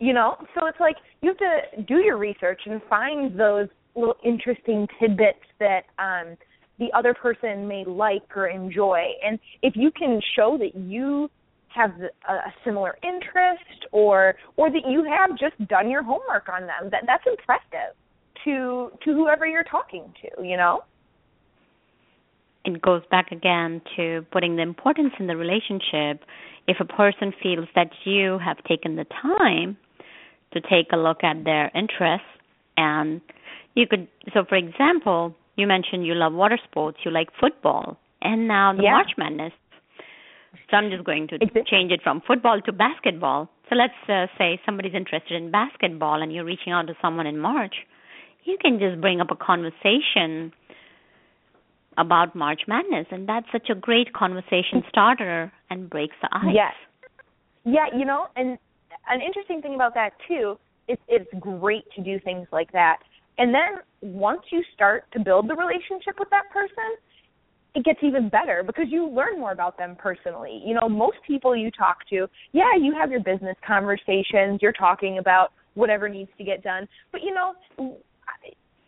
[0.00, 4.16] You know, so it's like you have to do your research and find those little
[4.24, 6.36] interesting tidbits that um
[6.78, 9.04] the other person may like or enjoy.
[9.24, 11.30] And if you can show that you
[11.68, 11.90] have
[12.28, 17.04] a, similar interest or or that you have just done your homework on them, that
[17.06, 17.94] that's impressive
[18.44, 20.82] to to whoever you're talking to, you know?
[22.64, 26.24] it goes back again to putting the importance in the relationship.
[26.68, 29.76] If a person feels that you have taken the time
[30.52, 32.26] to take a look at their interests,
[32.76, 33.20] and
[33.74, 38.48] you could, so for example, you mentioned you love water sports, you like football, and
[38.48, 38.92] now the yeah.
[38.92, 39.52] March Madness.
[40.70, 41.62] So I'm just going to exactly.
[41.66, 43.48] change it from football to basketball.
[43.68, 47.38] So let's uh, say somebody's interested in basketball and you're reaching out to someone in
[47.38, 47.74] March.
[48.44, 50.52] You can just bring up a conversation
[51.98, 56.54] about March Madness, and that's such a great conversation starter and breaks the ice.
[56.54, 56.72] Yes.
[57.64, 58.58] Yeah, you know, and
[59.08, 60.58] an interesting thing about that too
[60.88, 62.98] is it's great to do things like that.
[63.38, 66.96] And then once you start to build the relationship with that person,
[67.74, 70.62] it gets even better because you learn more about them personally.
[70.64, 75.18] You know, most people you talk to, yeah, you have your business conversations, you're talking
[75.18, 76.86] about whatever needs to get done.
[77.12, 77.54] But you know,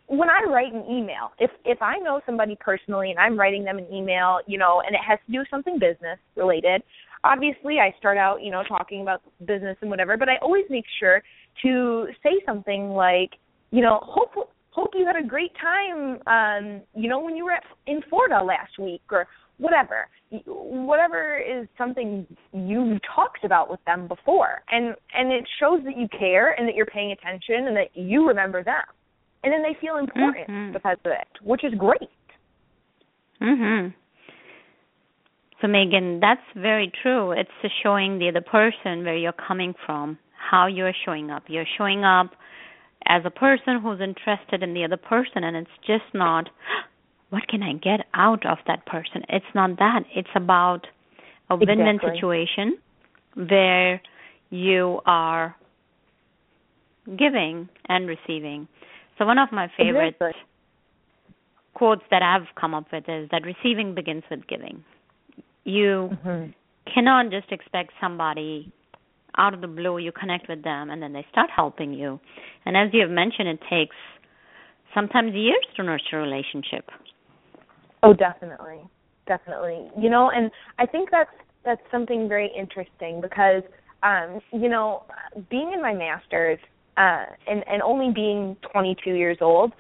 [0.07, 3.79] when I write an email, if if I know somebody personally and I'm writing them
[3.79, 6.83] an email, you know, and it has to do with something business related,
[7.25, 10.85] obviously I start out, you know, talking about business and whatever, but I always make
[11.01, 11.23] sure
[11.63, 13.31] to say something like,
[13.75, 14.33] you know, hope
[14.71, 18.43] hope you had a great time um, you know, when you were at, in Florida
[18.43, 19.27] last week or
[19.59, 20.09] whatever.
[20.47, 24.63] Whatever is something you've talked about with them before.
[24.71, 28.27] And and it shows that you care and that you're paying attention and that you
[28.27, 28.83] remember them
[29.45, 30.73] and then they feel important mm-hmm.
[30.73, 32.11] because of it, which is great.
[33.41, 33.95] Mhm.
[35.61, 37.33] So Megan, that's very true.
[37.33, 37.51] It's
[37.83, 41.45] showing the other person where you're coming from, how you're showing up.
[41.49, 42.31] You're showing up
[43.07, 46.49] as a person who's interested in the other person and it's just not
[47.31, 49.23] what can I get out of that person?
[49.29, 50.05] It's not that.
[50.15, 50.87] It's about
[51.51, 52.11] a win-win exactly.
[52.15, 52.79] situation
[53.35, 54.01] where
[54.51, 55.57] you are
[57.19, 58.69] giving and receiving.
[59.19, 60.43] So one of my favorite exactly.
[61.75, 64.85] quotes that I've come up with is that receiving begins with giving.
[65.65, 66.51] You mm-hmm.
[66.93, 68.73] cannot just expect somebody
[69.37, 72.21] out of the blue you connect with them and then they start helping you.
[72.65, 73.97] And as you have mentioned, it takes
[74.95, 76.89] sometimes years to nurture a relationship.
[78.03, 78.81] Oh, definitely,
[79.27, 79.91] definitely.
[79.99, 81.31] You know, and I think that's
[81.65, 83.63] that's something very interesting because
[84.03, 85.05] um, you know,
[85.51, 86.59] being in my masters
[86.97, 89.73] uh, and and only being 22 years old,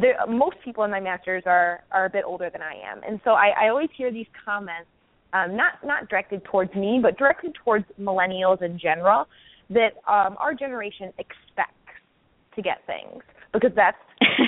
[0.00, 3.20] there, most people in my masters are are a bit older than I am, and
[3.24, 4.88] so I, I always hear these comments,
[5.32, 9.26] um, not not directed towards me, but directed towards millennials in general,
[9.70, 11.74] that um, our generation expects
[12.56, 13.98] to get things because that's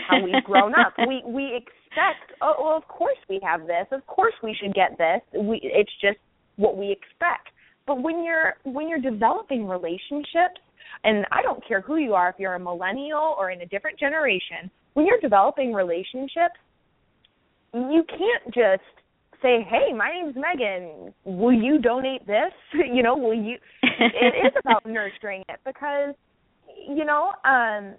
[0.08, 0.94] how we've grown up.
[1.06, 4.98] We we expect, oh well, of course we have this, of course we should get
[4.98, 5.20] this.
[5.38, 6.18] We it's just
[6.56, 7.48] what we expect.
[7.86, 10.60] But when you're when you're developing relationships,
[11.04, 13.98] and I don't care who you are, if you're a millennial or in a different
[13.98, 16.58] generation, when you're developing relationships,
[17.72, 18.99] you can't just
[19.42, 21.12] say, "Hey, my name's Megan.
[21.24, 23.56] Will you donate this?" you know, will you?
[23.82, 26.14] it is about nurturing it because,
[26.88, 27.94] you know, um,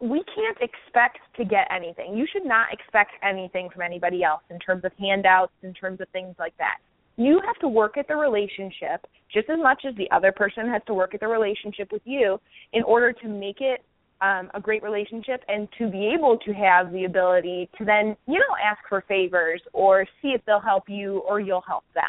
[0.00, 2.16] we can't expect to get anything.
[2.16, 6.08] You should not expect anything from anybody else in terms of handouts, in terms of
[6.10, 6.76] things like that.
[7.16, 10.82] You have to work at the relationship just as much as the other person has
[10.86, 12.40] to work at the relationship with you
[12.72, 13.84] in order to make it
[14.20, 18.38] um, a great relationship and to be able to have the ability to then, you
[18.38, 22.04] know, ask for favors or see if they'll help you or you'll help them.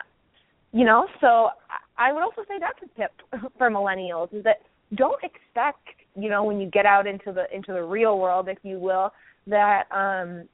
[0.72, 1.50] You know, so
[1.98, 3.12] I would also say that's a tip
[3.58, 4.62] for millennials is that
[4.96, 8.58] don't expect, you know, when you get out into the into the real world, if
[8.64, 9.12] you will,
[9.48, 10.48] that um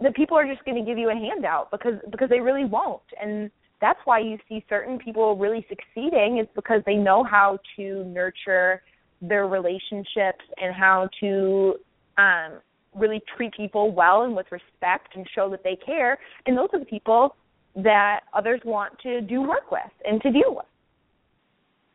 [0.00, 3.02] that people are just going to give you a handout because because they really won't.
[3.20, 3.50] And
[3.80, 8.82] that's why you see certain people really succeeding is because they know how to nurture
[9.20, 11.74] their relationships and how to
[12.18, 12.60] um
[12.94, 16.80] really treat people well and with respect and show that they care and those are
[16.80, 17.36] the people
[17.76, 20.66] that others want to do work with and to deal with.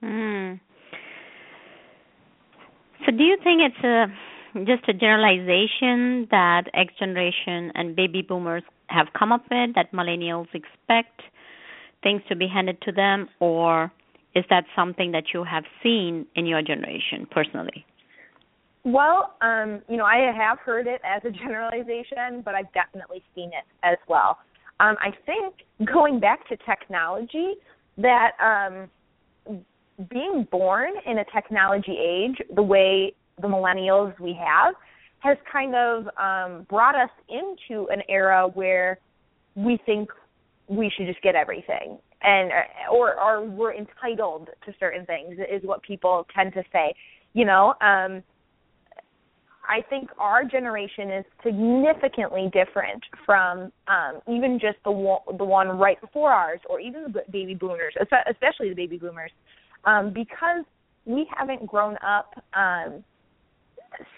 [0.03, 0.59] Mm.
[3.05, 4.05] So do you think it's a
[4.65, 10.47] just a generalization that X generation and baby boomers have come up with that millennials
[10.53, 11.21] expect
[12.03, 13.91] things to be handed to them or
[14.35, 17.85] is that something that you have seen in your generation personally?
[18.83, 23.47] Well, um, you know, I have heard it as a generalization, but I've definitely seen
[23.47, 24.37] it as well.
[24.79, 25.55] Um, I think
[25.91, 27.53] going back to technology,
[27.97, 28.89] that um,
[30.09, 34.75] being born in a technology age, the way the millennials we have,
[35.19, 38.99] has kind of um, brought us into an era where
[39.55, 40.09] we think
[40.67, 42.51] we should just get everything and
[42.91, 46.93] or or we're entitled to certain things is what people tend to say
[47.33, 48.23] you know um
[49.67, 55.69] I think our generation is significantly different from um, even just the one, the one
[55.69, 59.31] right before ours, or even the baby boomers, especially the baby boomers,
[59.85, 60.65] um, because
[61.05, 63.03] we haven't grown up um,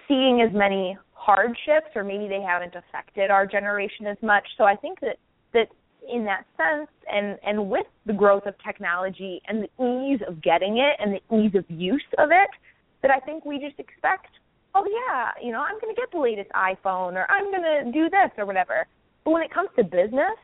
[0.08, 4.46] seeing as many hardships, or maybe they haven't affected our generation as much.
[4.58, 5.18] So I think that
[5.54, 5.68] that
[6.12, 10.78] in that sense and and with the growth of technology and the ease of getting
[10.78, 12.50] it and the ease of use of it
[13.02, 14.28] that I think we just expect
[14.76, 17.92] oh yeah you know I'm going to get the latest iPhone or I'm going to
[17.92, 18.88] do this or whatever.
[19.24, 20.38] But when it comes to business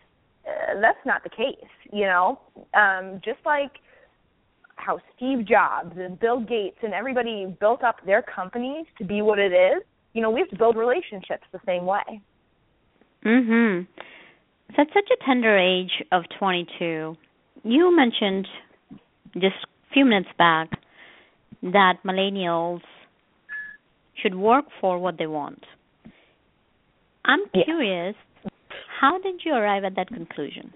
[0.47, 2.39] uh, that's not the case you know?
[2.73, 3.71] Um just like
[4.75, 9.39] how Steve Jobs and Bill Gates and everybody built up their companies to be what
[9.39, 12.21] it is you know we have to build relationships the same way.
[13.23, 13.87] Mhm
[14.75, 17.15] so at such a tender age of 22,
[17.63, 18.47] you mentioned
[19.33, 20.69] just a few minutes back
[21.61, 22.81] that millennials
[24.21, 25.63] should work for what they want.
[27.25, 27.63] I'm yeah.
[27.65, 28.15] curious,
[28.99, 30.73] how did you arrive at that conclusion?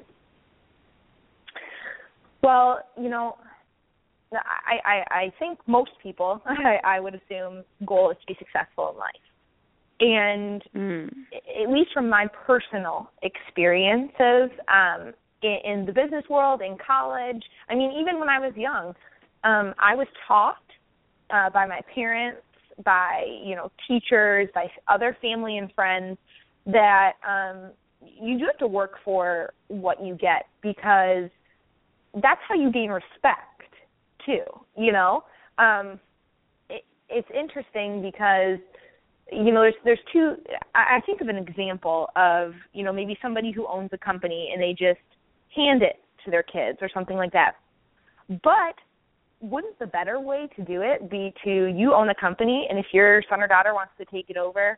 [2.43, 3.36] Well, you know,
[4.31, 8.91] I I, I think most people, I, I would assume, goal is to be successful
[8.91, 9.15] in life
[9.99, 11.10] and mm.
[11.33, 17.75] at least from my personal experiences um in, in the business world in college i
[17.75, 18.93] mean even when i was young
[19.43, 20.57] um i was taught
[21.31, 22.41] uh by my parents
[22.83, 26.17] by you know teachers by other family and friends
[26.65, 31.29] that um you do have to work for what you get because
[32.21, 33.73] that's how you gain respect
[34.23, 34.43] too
[34.77, 35.23] you know
[35.58, 36.00] um
[36.69, 38.60] it, it's interesting because
[39.32, 40.36] you know there's there's two
[40.75, 44.50] I, I think of an example of you know maybe somebody who owns a company
[44.54, 45.00] and they just
[45.56, 47.54] hand it to their kids or something like that.
[48.44, 48.75] But
[49.40, 52.88] wouldn't the better way to do it be to you own a company and if
[52.92, 54.78] your son or daughter wants to take it over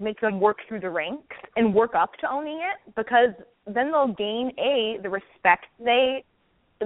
[0.00, 2.94] make them work through the ranks and work up to owning it?
[2.96, 3.30] Because
[3.66, 6.24] then they'll gain a the respect they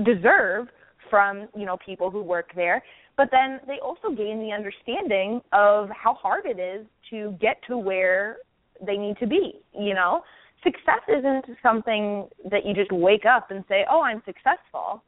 [0.04, 0.68] deserve
[1.08, 2.82] from you know people who work there
[3.16, 7.78] but then they also gain the understanding of how hard it is to get to
[7.78, 8.38] where
[8.84, 10.22] they need to be you know?
[10.62, 15.02] Success isn't something that you just wake up and say oh i'm successful.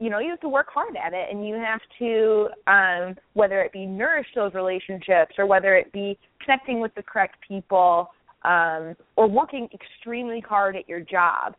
[0.00, 3.60] You know you have to work hard at it and you have to um whether
[3.62, 8.10] it be nourish those relationships or whether it be connecting with the correct people
[8.44, 11.54] um or working extremely hard at your job.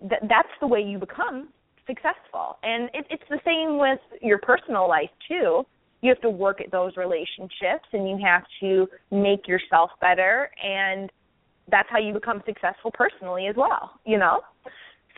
[0.00, 1.48] That that's the way you become
[1.88, 5.64] successful and it, it's the same with your personal life too
[6.00, 11.10] you have to work at those relationships and you have to make yourself better and
[11.70, 14.40] that's how you become successful personally as well you know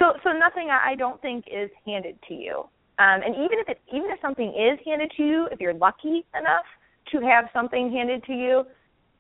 [0.01, 2.65] so so nothing I, don't think is handed to you.
[2.99, 6.25] Um, and even if it even if something is handed to you, if you're lucky
[6.39, 6.65] enough
[7.13, 8.65] to have something handed to you,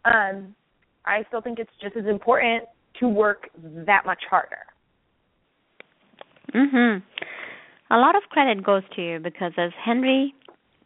[0.06, 0.54] um,
[1.04, 2.64] I still think it's just as important
[2.98, 4.64] to work that much harder.
[6.52, 7.02] Mhm.
[7.90, 10.34] A lot of credit goes to you because as Henry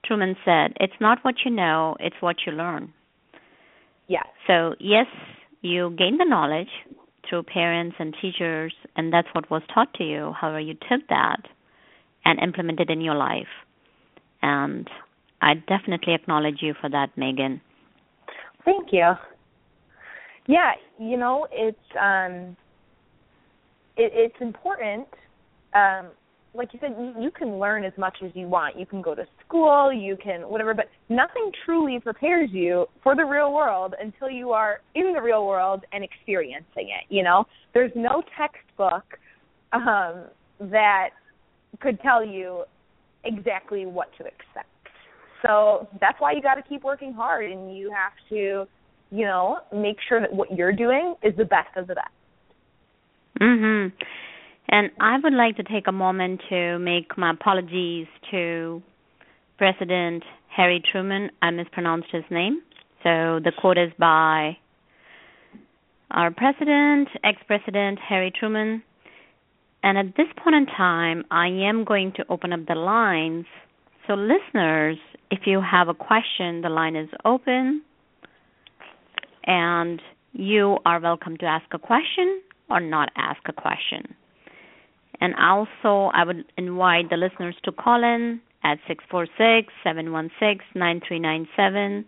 [0.04, 2.92] Truman said, it's not what you know, it's what you learn.
[4.08, 4.22] Yeah.
[4.46, 5.06] So, yes,
[5.62, 6.68] you gain the knowledge,
[7.28, 10.32] through parents and teachers, and that's what was taught to you.
[10.38, 11.40] However, you took that
[12.24, 13.48] and implemented in your life.
[14.42, 14.88] And
[15.40, 17.60] I definitely acknowledge you for that, Megan.
[18.64, 19.12] Thank you.
[20.46, 22.56] Yeah, you know, it's um
[23.96, 25.06] it, it's important
[25.74, 26.08] um
[26.54, 28.78] like you said, you, you can learn as much as you want.
[28.78, 33.24] You can go to school, you can whatever, but nothing truly prepares you for the
[33.24, 37.04] real world until you are in the real world and experiencing it.
[37.08, 39.04] You know, there's no textbook
[39.72, 40.24] um,
[40.60, 41.10] that
[41.80, 42.64] could tell you
[43.24, 44.68] exactly what to expect.
[45.42, 48.66] So that's why you got to keep working hard, and you have to,
[49.10, 52.08] you know, make sure that what you're doing is the best of the best.
[53.40, 53.92] Mhm.
[54.68, 58.82] And I would like to take a moment to make my apologies to
[59.58, 61.30] President Harry Truman.
[61.42, 62.62] I mispronounced his name.
[63.02, 64.56] So the quote is by
[66.10, 68.82] our president, ex president Harry Truman.
[69.82, 73.44] And at this point in time, I am going to open up the lines.
[74.06, 74.96] So, listeners,
[75.30, 77.82] if you have a question, the line is open.
[79.46, 80.00] And
[80.32, 82.40] you are welcome to ask a question
[82.70, 84.14] or not ask a question.
[85.20, 92.04] And also, I would invite the listeners to call in at 646 716 9397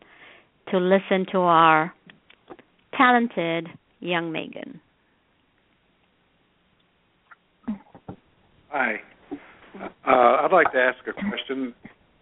[0.71, 1.95] to listen to our
[2.97, 3.69] talented
[4.01, 4.81] young Megan.
[8.71, 8.97] Hi.
[9.81, 10.11] Uh,
[10.45, 11.75] I'd like to ask a question.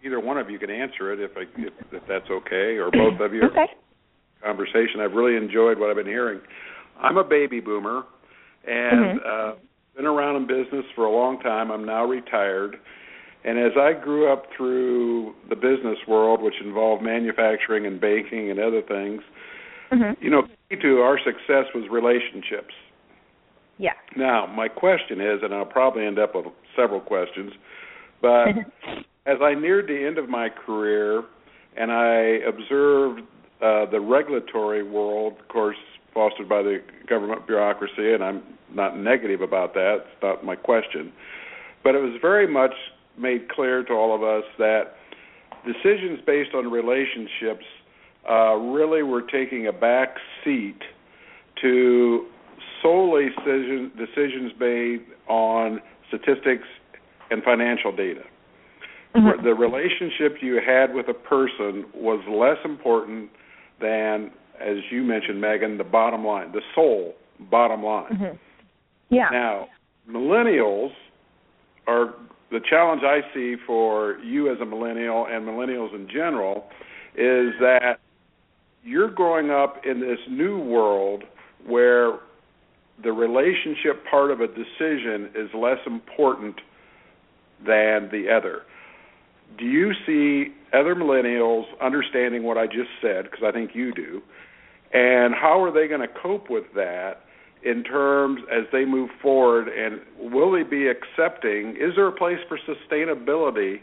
[0.03, 3.19] Either one of you can answer it if, I, if, if that's okay, or both
[3.19, 3.43] of you.
[3.51, 3.67] Okay.
[4.43, 4.99] Conversation.
[5.01, 6.39] I've really enjoyed what I've been hearing.
[7.01, 8.03] I'm a baby boomer,
[8.67, 9.25] and Mhm.
[9.25, 9.55] uh,
[9.95, 11.71] been around in business for a long time.
[11.71, 12.77] I'm now retired.
[13.45, 18.59] And as I grew up through the business world, which involved manufacturing and banking and
[18.59, 19.21] other things,
[19.91, 20.17] Mhm.
[20.19, 22.73] you know, key to our success was relationships.
[23.77, 23.93] Yeah.
[24.15, 27.53] Now, my question is, and I'll probably end up with several questions,
[28.21, 28.47] but
[29.25, 31.23] as I neared the end of my career
[31.77, 33.21] and I observed
[33.61, 35.77] uh, the regulatory world, of course,
[36.15, 38.41] fostered by the government bureaucracy, and I'm
[38.73, 41.13] not negative about that, it's not my question,
[41.83, 42.73] but it was very much
[43.17, 44.95] made clear to all of us that
[45.65, 47.65] decisions based on relationships
[48.27, 50.79] uh, really were taking a back seat
[51.61, 52.25] to
[52.81, 56.67] solely decision, decisions made on statistics
[57.29, 58.23] and financial data.
[59.15, 59.43] Mhm.
[59.43, 63.29] The relationship you had with a person was less important
[63.79, 67.15] than, as you mentioned, Megan, the bottom line, the sole
[67.51, 68.17] bottom line.
[68.17, 68.37] Mhm.
[69.09, 69.29] Yeah.
[69.31, 69.69] Now,
[70.09, 70.91] millennials
[71.87, 72.13] are
[72.51, 76.69] the challenge I see for you as a millennial and millennials in general
[77.15, 77.99] is that
[78.83, 81.23] you're growing up in this new world
[81.65, 82.13] where
[83.03, 86.55] the relationship part of a decision is less important
[87.65, 88.61] than the other.
[89.57, 93.25] Do you see other millennials understanding what I just said?
[93.25, 94.21] Because I think you do.
[94.93, 97.21] And how are they going to cope with that
[97.63, 99.67] in terms as they move forward?
[99.67, 99.99] And
[100.31, 101.71] will they be accepting?
[101.71, 103.79] Is there a place for sustainability?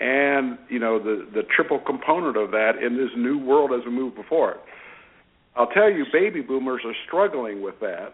[0.00, 3.90] And you know the the triple component of that in this new world as we
[3.90, 4.60] move before it.
[5.56, 8.12] I'll tell you, baby boomers are struggling with that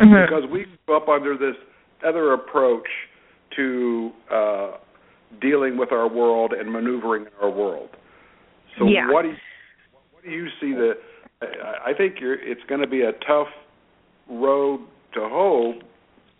[0.00, 0.26] Mhm.
[0.26, 1.56] because we grew up under this
[2.04, 2.86] other approach
[3.56, 4.70] to uh,
[5.40, 7.90] dealing with our world and maneuvering our world.
[8.78, 9.10] So Yeah.
[9.10, 9.36] what do you,
[10.12, 10.94] what do you see the
[11.84, 13.48] I think you're, it's going to be a tough
[14.28, 14.80] road
[15.12, 15.74] to hoe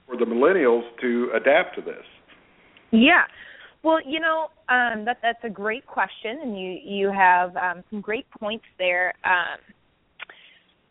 [0.07, 2.05] for the millennials to adapt to this.
[2.90, 3.22] Yeah.
[3.82, 8.01] Well, you know, um, that that's a great question, and you you have um, some
[8.01, 9.12] great points there.
[9.24, 9.59] Um,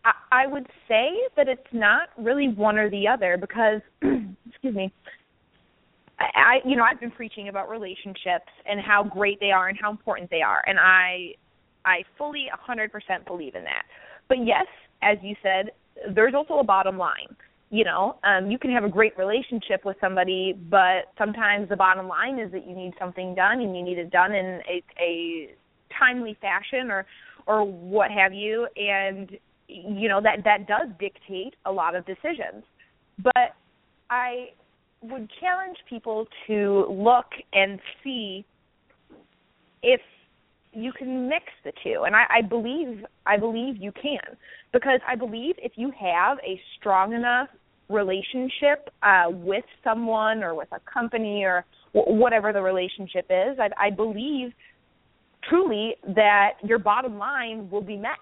[0.06, 3.82] I, I would say that it's not really one or the other because,
[4.48, 4.94] excuse me,
[6.20, 9.92] I you know I've been preaching about relationships and how great they are and how
[9.92, 11.34] important they are, and I
[11.86, 13.84] I fully 100% believe in that.
[14.30, 14.68] But yes,
[15.02, 15.72] as you said,
[16.16, 17.36] there's also a bottom line.
[17.70, 22.08] You know, um, you can have a great relationship with somebody, but sometimes the bottom
[22.08, 25.56] line is that you need something done and you need it done in a, a
[25.98, 27.06] timely fashion or
[27.46, 29.32] or what have you, and
[29.68, 32.64] you know that that does dictate a lot of decisions.
[33.22, 33.56] But
[34.10, 34.52] I
[35.04, 38.46] would challenge people to look and see
[39.82, 40.02] if
[40.72, 42.04] you can mix the two.
[42.06, 44.38] And I, I believe I believe you can.
[44.72, 47.50] Because I believe if you have a strong enough
[47.90, 53.70] relationship uh, with someone or with a company or w- whatever the relationship is, I,
[53.78, 54.52] I believe
[55.48, 58.18] truly that your bottom line will be met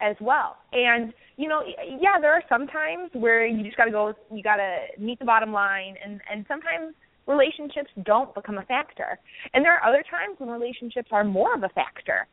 [0.00, 0.56] as well.
[0.72, 1.62] And you know,
[2.00, 4.14] yeah, there are some times where you just got to go.
[4.32, 6.94] You got to meet the bottom line, and and sometimes
[7.26, 9.18] relationships don't become a factor.
[9.52, 12.26] And there are other times when relationships are more of a factor.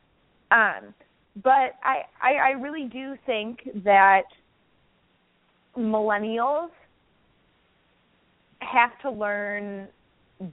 [0.51, 0.93] Um,
[1.43, 4.23] but I, I I really do think that
[5.77, 6.69] millennials
[8.59, 9.87] have to learn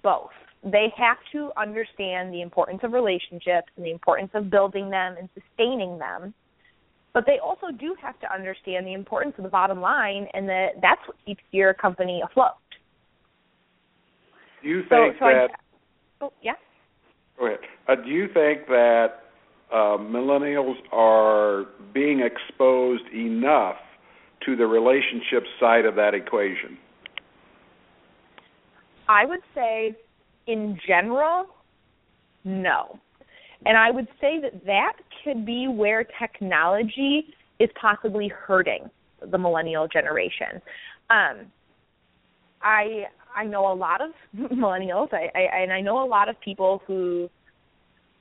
[0.02, 0.30] both.
[0.64, 5.28] They have to understand the importance of relationships and the importance of building them and
[5.34, 6.34] sustaining them
[7.12, 10.68] but they also do have to understand the importance of the bottom line and that
[10.80, 12.52] that's what keeps your company afloat.
[14.62, 15.50] Do you think so, so that?
[16.20, 16.52] I, oh, yeah.
[17.38, 17.58] Go ahead.
[17.88, 19.08] Uh, do you think that
[19.72, 23.76] uh, millennials are being exposed enough
[24.44, 26.76] to the relationship side of that equation?
[29.08, 29.96] I would say,
[30.46, 31.46] in general,
[32.44, 32.98] no.
[33.66, 37.26] And I would say that that could be where technology
[37.58, 38.88] is possibly hurting
[39.30, 40.62] the millennial generation.
[41.10, 41.46] Um,
[42.62, 43.04] I
[43.34, 46.82] I know a lot of millennials, I, I and I know a lot of people
[46.86, 47.28] who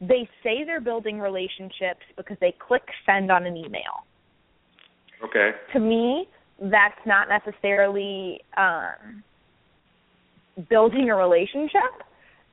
[0.02, 4.06] they say they're building relationships because they click send on an email.
[5.24, 5.52] Okay.
[5.74, 6.28] To me,
[6.62, 9.24] that's not necessarily um,
[10.70, 11.92] building a relationship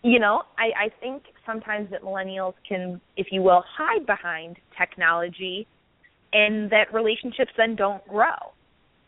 [0.07, 5.67] you know, I, I think sometimes that millennials can, if you will, hide behind technology
[6.33, 8.37] and that relationships then don't grow.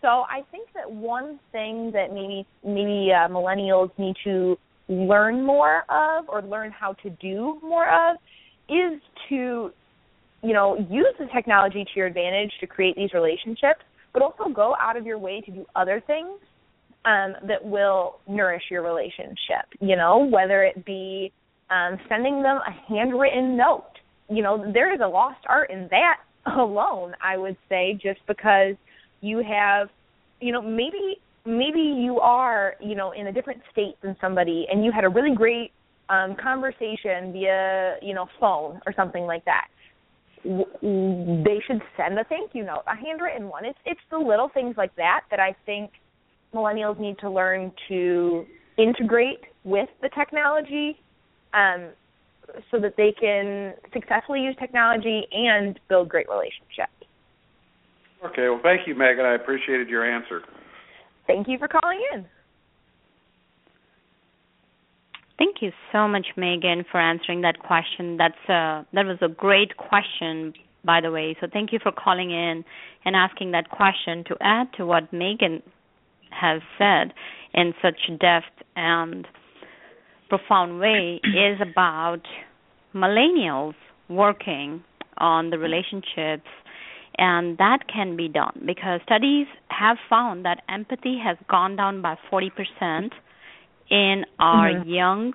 [0.02, 4.56] So I think that one thing that maybe maybe uh, millennials need to
[4.88, 8.16] learn more of or learn how to do more of
[8.68, 9.70] is to
[10.42, 13.80] you know use the technology to your advantage to create these relationships
[14.12, 16.38] but also go out of your way to do other things
[17.04, 19.66] um, that will nourish your relationship.
[19.80, 21.32] You know, whether it be
[21.70, 23.84] um, sending them a handwritten note.
[24.30, 26.18] You know, there is a lost art in that
[26.58, 27.14] alone.
[27.22, 28.74] I would say just because
[29.20, 29.88] you have,
[30.40, 34.84] you know, maybe maybe you are, you know, in a different state than somebody, and
[34.84, 35.72] you had a really great
[36.10, 39.68] um, conversation via, you know, phone or something like that
[40.44, 43.64] they should send a thank you note, a handwritten one.
[43.64, 45.90] It's it's the little things like that that I think
[46.54, 48.44] millennials need to learn to
[48.78, 50.98] integrate with the technology
[51.52, 51.90] um,
[52.70, 56.92] so that they can successfully use technology and build great relationships.
[58.24, 59.24] Okay, well, thank you, Megan.
[59.24, 60.42] I appreciated your answer.
[61.26, 62.24] Thank you for calling in.
[65.38, 68.16] Thank you so much, Megan, for answering that question.
[68.16, 70.52] That's a, that was a great question,
[70.84, 71.36] by the way.
[71.40, 72.64] So thank you for calling in
[73.04, 74.24] and asking that question.
[74.28, 75.62] To add to what Megan
[76.30, 77.12] has said
[77.54, 79.26] in such depth and
[80.28, 82.20] profound way is about
[82.94, 83.74] millennials
[84.08, 84.82] working
[85.18, 86.48] on the relationships
[87.18, 92.16] and that can be done because studies have found that empathy has gone down by
[92.32, 93.10] 40%
[93.90, 94.88] in our mm-hmm.
[94.88, 95.32] young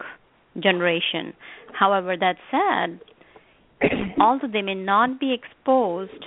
[0.59, 1.33] generation.
[1.77, 2.99] However, that said,
[4.19, 6.23] although they may not be exposed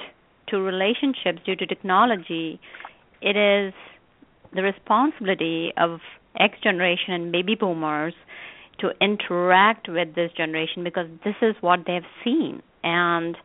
[0.49, 2.61] to relationships due to technology,
[3.23, 3.73] it is
[4.57, 6.00] the responsibility of
[6.38, 8.14] X generation and baby boomers
[8.80, 13.36] to interact with this generation because this is what they've seen and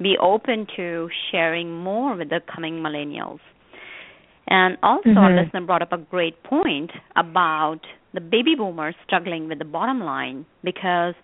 [0.00, 3.38] be open to sharing more with the coming millennials.
[4.48, 5.18] And also, mm-hmm.
[5.18, 7.80] our listener brought up a great point about
[8.12, 11.14] the baby boomers struggling with the bottom line because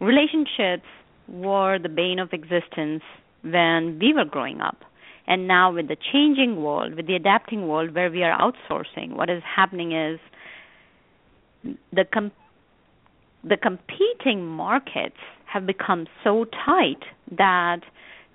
[0.00, 0.86] relationships
[1.28, 3.02] were the bane of existence
[3.42, 4.78] when we were growing up.
[5.28, 9.28] And now, with the changing world, with the adapting world where we are outsourcing, what
[9.28, 10.20] is happening is
[11.92, 12.32] the com-
[13.42, 15.16] the competing markets
[15.46, 17.80] have become so tight that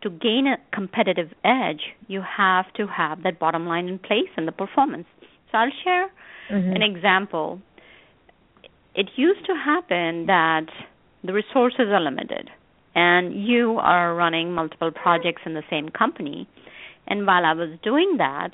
[0.01, 4.47] to gain a competitive edge, you have to have that bottom line in place and
[4.47, 5.05] the performance.
[5.51, 6.09] So I'll share
[6.49, 6.75] mm-hmm.
[6.75, 7.61] an example.
[8.95, 10.67] It used to happen that
[11.23, 12.49] the resources are limited
[12.95, 16.47] and you are running multiple projects in the same company.
[17.07, 18.51] And while I was doing that,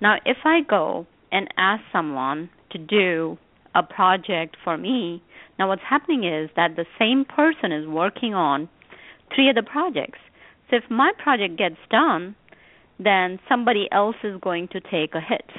[0.00, 3.38] now if I go and ask someone to do
[3.74, 5.22] a project for me,
[5.58, 8.68] now what's happening is that the same person is working on
[9.34, 10.18] three other projects.
[10.70, 12.34] So if my project gets done,
[12.98, 15.50] then somebody else is going to take a hit.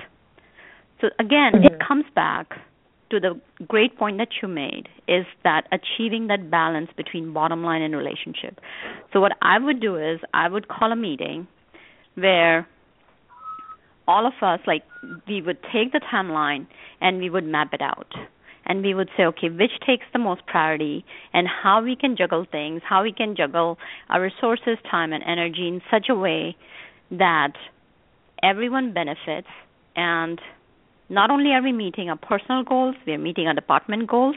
[1.02, 1.66] So again, mm-hmm.
[1.66, 2.52] it comes back
[3.10, 7.82] to the great point that you made is that achieving that balance between bottom line
[7.82, 8.60] and relationship.
[9.12, 11.48] So what I would do is I would call a meeting
[12.16, 12.68] where
[14.08, 14.84] all of us like
[15.28, 16.68] we would take the timeline
[17.00, 18.12] and we would map it out.
[18.66, 21.04] And we would say okay which takes the most priority
[21.34, 23.78] and how we can juggle things how we can juggle
[24.10, 26.56] our resources time and energy in such a way
[27.12, 27.54] that
[28.42, 29.48] everyone benefits.
[29.96, 30.40] And
[31.10, 34.36] not only are we meeting our personal goals, we are meeting our department goals,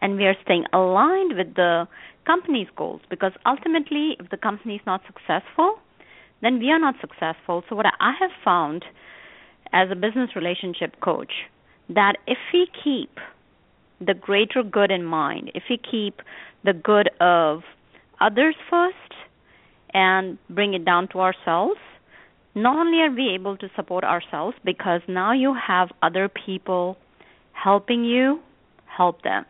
[0.00, 1.86] and we are staying aligned with the
[2.26, 3.00] company's goals.
[3.08, 5.78] Because ultimately, if the company is not successful,
[6.42, 7.64] then we are not successful.
[7.68, 8.84] So, what I have found
[9.72, 11.32] as a business relationship coach
[11.88, 13.18] that if we keep
[14.00, 16.20] the greater good in mind, if we keep
[16.64, 17.62] the good of
[18.20, 19.14] others first
[19.94, 21.80] and bring it down to ourselves,
[22.54, 26.96] not only are we able to support ourselves because now you have other people
[27.52, 28.40] helping you
[28.86, 29.44] help them.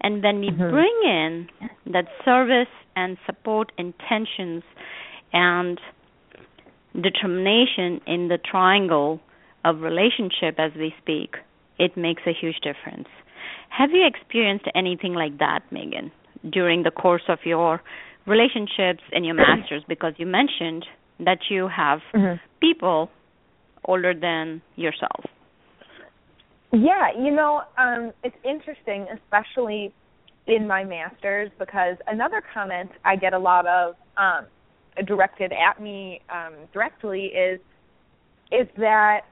[0.00, 0.70] And when we mm-hmm.
[0.70, 1.48] bring in
[1.92, 4.62] that service and support intentions
[5.32, 5.80] and
[6.94, 9.20] determination in the triangle
[9.64, 11.36] of relationship as we speak,
[11.78, 13.08] it makes a huge difference.
[13.70, 16.10] Have you experienced anything like that, Megan,
[16.50, 17.80] during the course of your
[18.26, 19.82] relationships and your masters?
[19.88, 20.84] Because you mentioned
[21.20, 22.36] that you have mm-hmm.
[22.60, 23.10] people
[23.84, 25.24] older than yourself.
[26.72, 29.92] Yeah, you know, um, it's interesting, especially
[30.46, 34.46] in my masters, because another comment I get a lot of um,
[35.06, 37.60] directed at me um, directly is
[38.52, 39.22] is that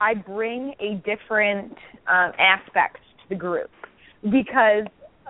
[0.00, 1.72] I bring a different
[2.08, 3.70] um, aspect to the group.
[4.24, 4.86] Because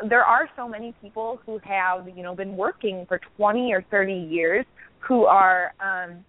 [0.09, 4.13] there are so many people who have you know been working for 20 or 30
[4.15, 4.65] years
[5.01, 6.25] who are um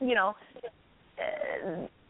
[0.00, 0.34] you know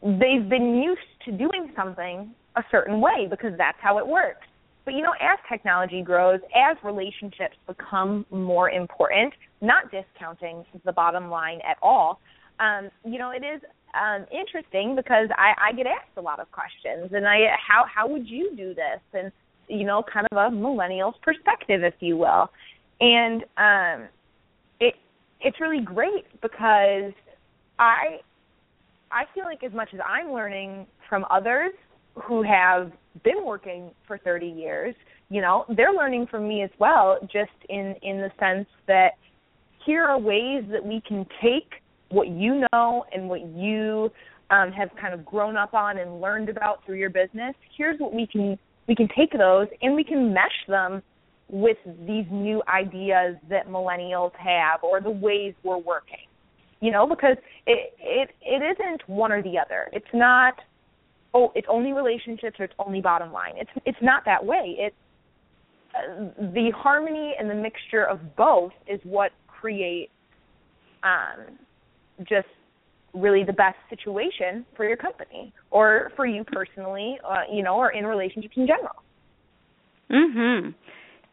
[0.01, 4.45] they've been used to doing something a certain way because that's how it works.
[4.83, 11.29] But you know as technology grows as relationships become more important not discounting the bottom
[11.29, 12.19] line at all.
[12.59, 13.61] Um you know it is
[13.93, 18.07] um interesting because i i get asked a lot of questions and i how how
[18.07, 19.01] would you do this?
[19.13, 19.31] And
[19.67, 22.49] you know kind of a millennial's perspective if you will.
[22.99, 24.09] And um
[24.79, 24.95] it
[25.41, 27.13] it's really great because
[27.79, 28.19] I
[29.11, 31.71] I feel like as much as I'm learning from others
[32.15, 32.91] who have
[33.23, 34.95] been working for 30 years,
[35.29, 39.11] you know, they're learning from me as well just in in the sense that
[39.87, 44.11] here are ways that we can take what you know and what you
[44.49, 47.55] um, have kind of grown up on and learned about through your business.
[47.75, 51.01] Here's what we can we can take those and we can mesh them
[51.49, 56.27] with these new ideas that millennials have or the ways we're working.
[56.81, 59.87] You know, because it it it isn't one or the other.
[59.93, 60.53] It's not
[61.33, 63.53] oh, it's only relationships or it's only bottom line.
[63.55, 64.75] It's it's not that way.
[64.77, 64.95] It's
[65.95, 70.11] uh, the harmony and the mixture of both is what creates
[71.03, 71.57] um,
[72.27, 72.47] just
[73.13, 77.91] really the best situation for your company or for you personally, uh, you know, or
[77.91, 78.95] in relationships in general.
[80.09, 80.73] Mhm.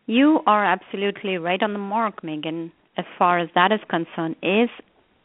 [0.06, 2.72] You are absolutely right on the mark, Megan.
[2.96, 4.70] As far as that is concerned, is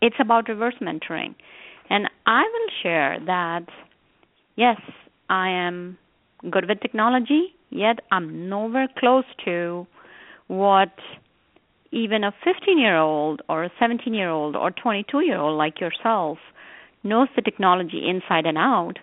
[0.02, 1.36] it's about reverse mentoring,
[1.90, 3.66] and I will share that.
[4.56, 4.80] Yes,
[5.30, 5.98] I am
[6.50, 9.86] good with technology, yet I'm nowhere close to
[10.48, 10.94] what
[11.92, 15.80] even a 15 year old or a 17 year old or 22 year old like
[15.80, 16.38] yourself
[17.04, 18.94] knows the technology inside and out.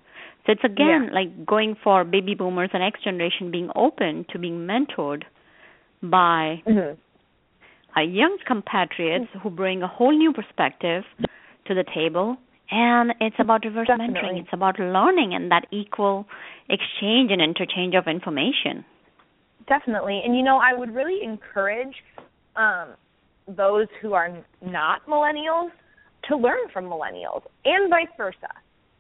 [0.45, 1.15] So it's again yeah.
[1.15, 5.25] like going for baby boomers and X generation being open to being mentored
[6.03, 8.15] by mm-hmm.
[8.15, 11.03] young compatriots who bring a whole new perspective
[11.67, 12.37] to the table.
[12.71, 14.21] And it's about reverse Definitely.
[14.21, 14.41] mentoring.
[14.41, 16.27] It's about learning and that equal
[16.69, 18.85] exchange and interchange of information.
[19.69, 20.21] Definitely.
[20.25, 21.95] And you know, I would really encourage
[22.57, 22.95] um,
[23.49, 25.71] those who are not millennials
[26.29, 28.49] to learn from millennials and vice versa.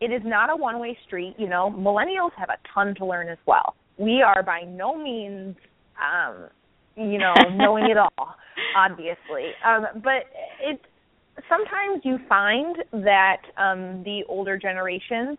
[0.01, 1.35] It is not a one way street.
[1.39, 3.75] You know, millennials have a ton to learn as well.
[3.99, 5.57] We are by no means,
[6.01, 6.49] um,
[6.97, 8.35] you know, knowing it all,
[8.77, 9.53] obviously.
[9.65, 10.25] Um, but
[10.61, 10.81] it
[11.49, 15.39] sometimes you find that um, the older generations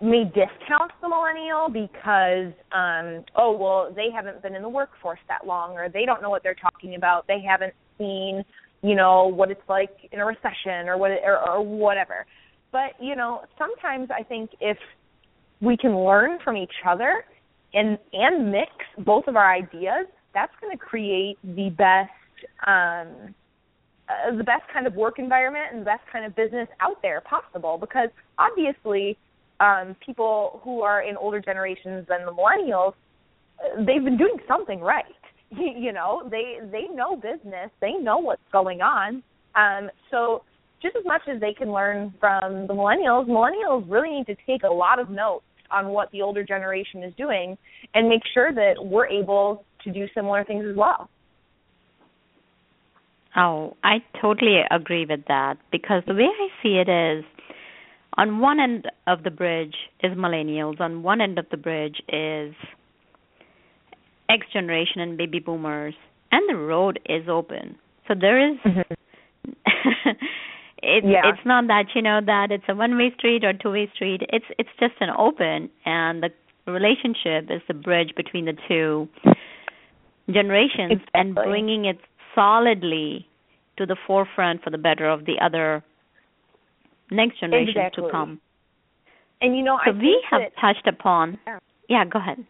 [0.00, 5.46] may discount the millennial because um oh well they haven't been in the workforce that
[5.46, 7.26] long or they don't know what they're talking about.
[7.26, 8.42] They haven't seen
[8.82, 12.26] you know what it's like in a recession or what or, or whatever.
[12.72, 14.78] But you know sometimes i think if
[15.60, 17.24] we can learn from each other
[17.74, 22.10] and and mix both of our ideas that's going to create the best
[22.66, 23.34] um
[24.08, 27.20] uh, the best kind of work environment and the best kind of business out there
[27.20, 29.16] possible because obviously
[29.60, 32.94] um, people who are in older generations than the millennials,
[33.78, 35.04] they've been doing something right.
[35.50, 39.22] you know, they they know business, they know what's going on.
[39.54, 40.42] Um, so
[40.82, 44.62] just as much as they can learn from the millennials, millennials really need to take
[44.62, 47.56] a lot of notes on what the older generation is doing
[47.94, 51.08] and make sure that we're able to do similar things as well.
[53.36, 57.24] Oh, I totally agree with that because the way I see it is
[58.20, 62.54] on one end of the bridge is millennials, on one end of the bridge is
[64.28, 65.94] X generation and baby boomers,
[66.30, 67.76] and the road is open.
[68.06, 68.80] So there is mm-hmm.
[70.82, 71.22] it, yeah.
[71.24, 74.20] it's not that you know that it's a one way street or two way street.
[74.28, 76.30] It's it's just an open and the
[76.70, 79.08] relationship is the bridge between the two
[80.30, 81.10] generations exactly.
[81.14, 81.98] and bringing it
[82.34, 83.26] solidly
[83.78, 85.82] to the forefront for the better of the other
[87.10, 88.04] next generation exactly.
[88.04, 88.40] to come.
[89.40, 91.38] And you know, so I we have that, touched upon.
[91.46, 91.58] Yeah.
[91.88, 92.44] yeah, go ahead.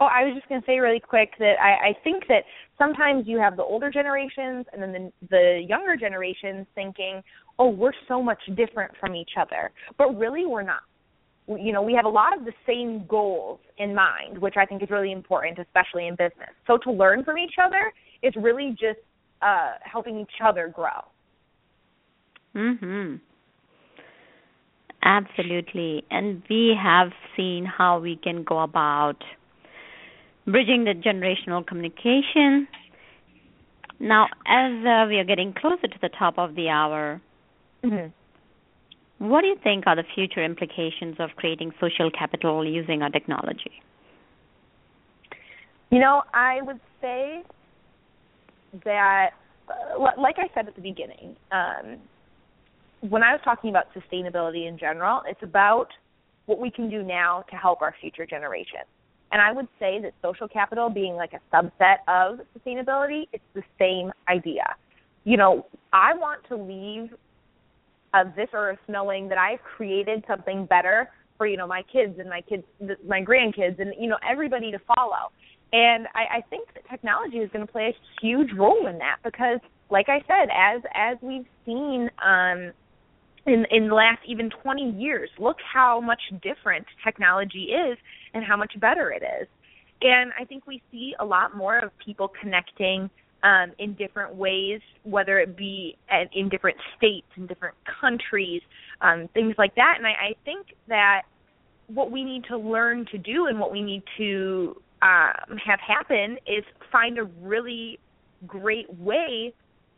[0.00, 2.42] Oh, I was just going to say really quick that I, I think that
[2.76, 7.22] sometimes you have the older generations and then the, the younger generations thinking,
[7.58, 10.80] "Oh, we're so much different from each other," but really we're not.
[11.48, 14.82] You know, we have a lot of the same goals in mind, which I think
[14.82, 16.50] is really important, especially in business.
[16.66, 17.92] So to learn from each other
[18.22, 19.00] is really just
[19.42, 21.02] uh, helping each other grow.
[22.54, 23.20] Mhm.
[25.02, 26.04] Absolutely.
[26.10, 29.16] And we have seen how we can go about
[30.46, 32.68] bridging the generational communication.
[33.98, 37.20] Now, as uh, we are getting closer to the top of the hour,
[37.84, 39.26] mm-hmm.
[39.26, 43.82] what do you think are the future implications of creating social capital using our technology?
[45.90, 47.42] You know, I would say
[48.84, 49.30] that,
[49.68, 51.98] uh, like I said at the beginning, um,
[53.08, 55.88] when I was talking about sustainability in general, it's about
[56.46, 58.80] what we can do now to help our future generation.
[59.32, 63.62] And I would say that social capital being like a subset of sustainability, it's the
[63.78, 64.64] same idea.
[65.24, 67.10] You know, I want to leave
[68.12, 72.28] uh, this earth knowing that I've created something better for you know my kids and
[72.28, 72.62] my kids,
[73.06, 75.32] my grandkids, and you know everybody to follow.
[75.72, 79.16] And I, I think that technology is going to play a huge role in that
[79.24, 79.58] because,
[79.90, 82.72] like I said, as as we've seen um,
[83.46, 85.30] in in the last even 20 years.
[85.38, 87.98] Look how much different technology is
[88.34, 89.48] and how much better it is.
[90.02, 93.08] And I think we see a lot more of people connecting
[93.44, 98.62] um, in different ways, whether it be at, in different states, in different countries,
[99.00, 99.94] um, things like that.
[99.98, 101.22] And I, I think that
[101.88, 106.38] what we need to learn to do and what we need to um, have happen
[106.46, 107.98] is find a really
[108.46, 109.52] great way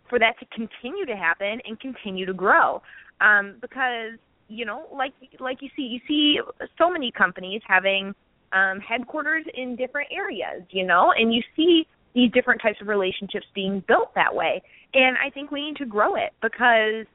[0.09, 2.83] for that to continue to happen and continue to grow
[3.21, 6.41] um, because you know, like like you see, you see
[6.79, 8.15] so many companies having
[8.53, 13.47] um, headquarters in different areas, you know, and you see these different types of relationships
[13.55, 14.63] being built that way.
[14.95, 17.07] And I think we need to grow it because,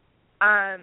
[0.41, 0.81] um,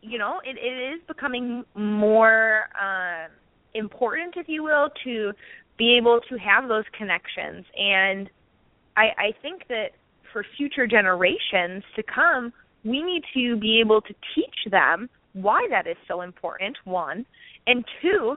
[0.00, 3.28] you know, it, it is becoming more uh,
[3.74, 5.32] important, if you will, to
[5.76, 7.66] be able to have those connections.
[7.76, 8.30] And
[8.96, 9.88] I, I think that
[10.32, 12.52] for future generations to come,
[12.84, 17.26] we need to be able to teach them why that is so important, one,
[17.66, 18.36] and two,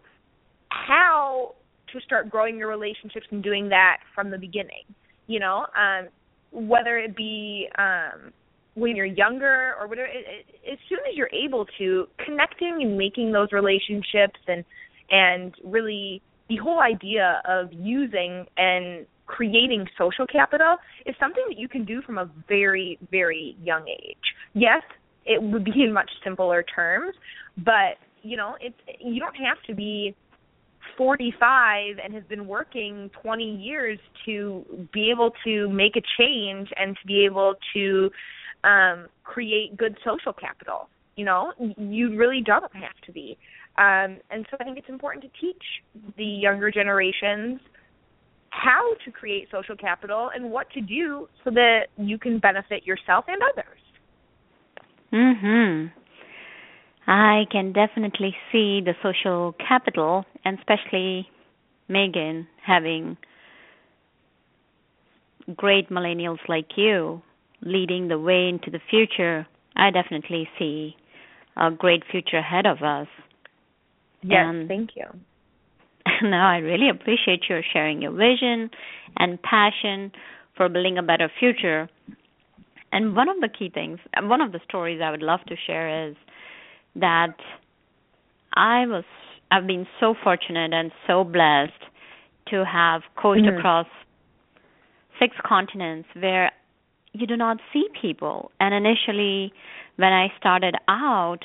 [0.69, 1.53] how
[1.93, 4.83] to start growing your relationships and doing that from the beginning.
[5.27, 6.07] You know, um,
[6.51, 8.31] whether it be um,
[8.75, 12.97] when you're younger or whatever, it, it, as soon as you're able to connecting and
[12.97, 14.63] making those relationships and
[15.09, 21.67] and really the whole idea of using and creating social capital is something that you
[21.67, 24.17] can do from a very, very young age.
[24.53, 24.81] Yes,
[25.25, 27.13] it would be in much simpler terms,
[27.57, 30.15] but you know, it's you don't have to be
[30.97, 36.97] 45 and has been working 20 years to be able to make a change and
[36.99, 38.09] to be able to
[38.63, 43.37] um create good social capital you know you really don't have to be
[43.77, 45.61] um and so i think it's important to teach
[46.17, 47.59] the younger generations
[48.63, 53.25] how to create social capital and what to do so that you can benefit yourself
[53.27, 53.79] and others
[55.11, 55.91] mhm
[57.07, 61.29] I can definitely see the social capital, and especially
[61.87, 63.15] Megan having
[65.55, 67.21] great millennials like you
[67.61, 69.47] leading the way into the future.
[69.77, 70.97] I definitely see
[71.55, 73.07] a great future ahead of us.
[74.21, 75.05] Yes, and thank you.
[76.23, 78.69] Now I really appreciate your sharing your vision
[79.17, 80.11] and passion
[80.55, 81.89] for building a better future.
[82.91, 86.09] And one of the key things, one of the stories I would love to share
[86.09, 86.15] is
[86.95, 87.35] that
[88.53, 89.03] I was
[89.51, 91.71] I've been so fortunate and so blessed
[92.49, 93.57] to have coached mm-hmm.
[93.57, 93.87] across
[95.19, 96.51] six continents where
[97.13, 98.51] you do not see people.
[98.59, 99.53] And initially
[99.95, 101.39] when I started out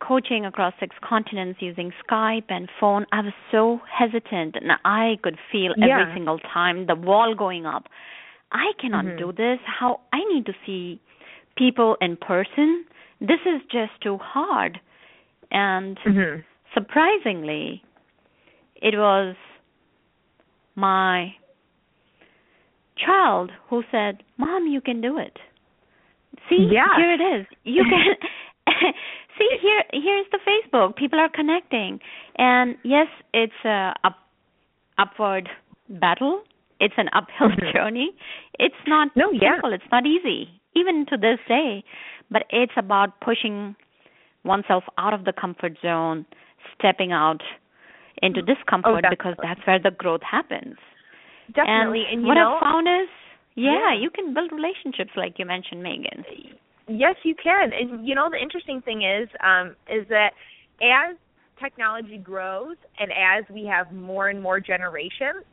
[0.00, 5.36] coaching across six continents using Skype and phone, I was so hesitant and I could
[5.50, 6.00] feel yeah.
[6.00, 7.84] every single time the wall going up.
[8.52, 9.18] I cannot mm-hmm.
[9.18, 9.58] do this.
[9.66, 11.00] How I need to see
[11.56, 12.84] people in person
[13.20, 14.80] this is just too hard.
[15.50, 16.40] And mm-hmm.
[16.74, 17.82] surprisingly,
[18.76, 19.34] it was
[20.76, 21.32] my
[22.96, 25.38] child who said, "Mom, you can do it."
[26.48, 26.96] See, yeah.
[26.96, 27.46] here it is.
[27.64, 28.14] You can
[29.38, 29.82] see here.
[29.92, 30.96] Here's the Facebook.
[30.96, 32.00] People are connecting,
[32.36, 34.16] and yes, it's a up,
[34.98, 35.48] upward
[35.88, 36.42] battle.
[36.80, 37.76] It's an uphill mm-hmm.
[37.76, 38.10] journey.
[38.58, 39.54] It's not no, yeah.
[39.54, 39.72] simple.
[39.72, 41.84] It's not easy, even to this day
[42.30, 43.74] but it's about pushing
[44.44, 46.26] oneself out of the comfort zone,
[46.78, 47.42] stepping out
[48.22, 50.76] into discomfort oh, because that's where the growth happens.
[51.54, 52.04] Definitely.
[52.10, 53.08] And, and what know, I've found is,
[53.54, 56.24] yeah, yeah, you can build relationships like you mentioned, Megan.
[56.88, 57.70] Yes, you can.
[57.72, 60.30] And you know, the interesting thing is, um, is that
[60.82, 61.16] as
[61.62, 65.44] technology grows and as we have more and more generations,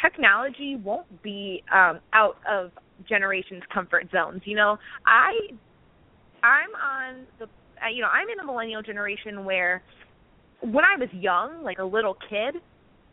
[0.00, 2.70] technology won't be um, out of
[3.08, 4.42] generations' comfort zones.
[4.44, 5.32] You know, I
[6.42, 9.82] I'm on the uh, you know I'm in a millennial generation where
[10.60, 12.56] when I was young, like a little kid,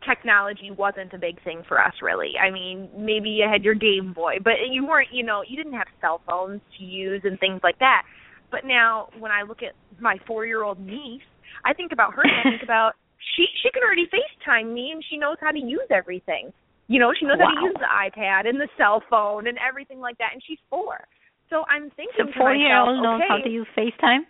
[0.08, 2.34] technology wasn't a big thing for us really.
[2.42, 5.74] I mean, maybe you had your Game Boy, but you weren't, you know, you didn't
[5.74, 8.04] have cell phones to use and things like that.
[8.52, 11.22] But now when I look at my 4-year-old niece,
[11.66, 12.94] I think about her and I think about
[13.36, 16.52] she she can already FaceTime me and she knows how to use everything.
[16.88, 17.54] You know, she knows wow.
[17.56, 20.60] how to use the iPad and the cell phone and everything like that and she's
[20.70, 21.00] 4.
[21.52, 24.24] So I'm thinking the four year old knows okay, how to use FaceTime.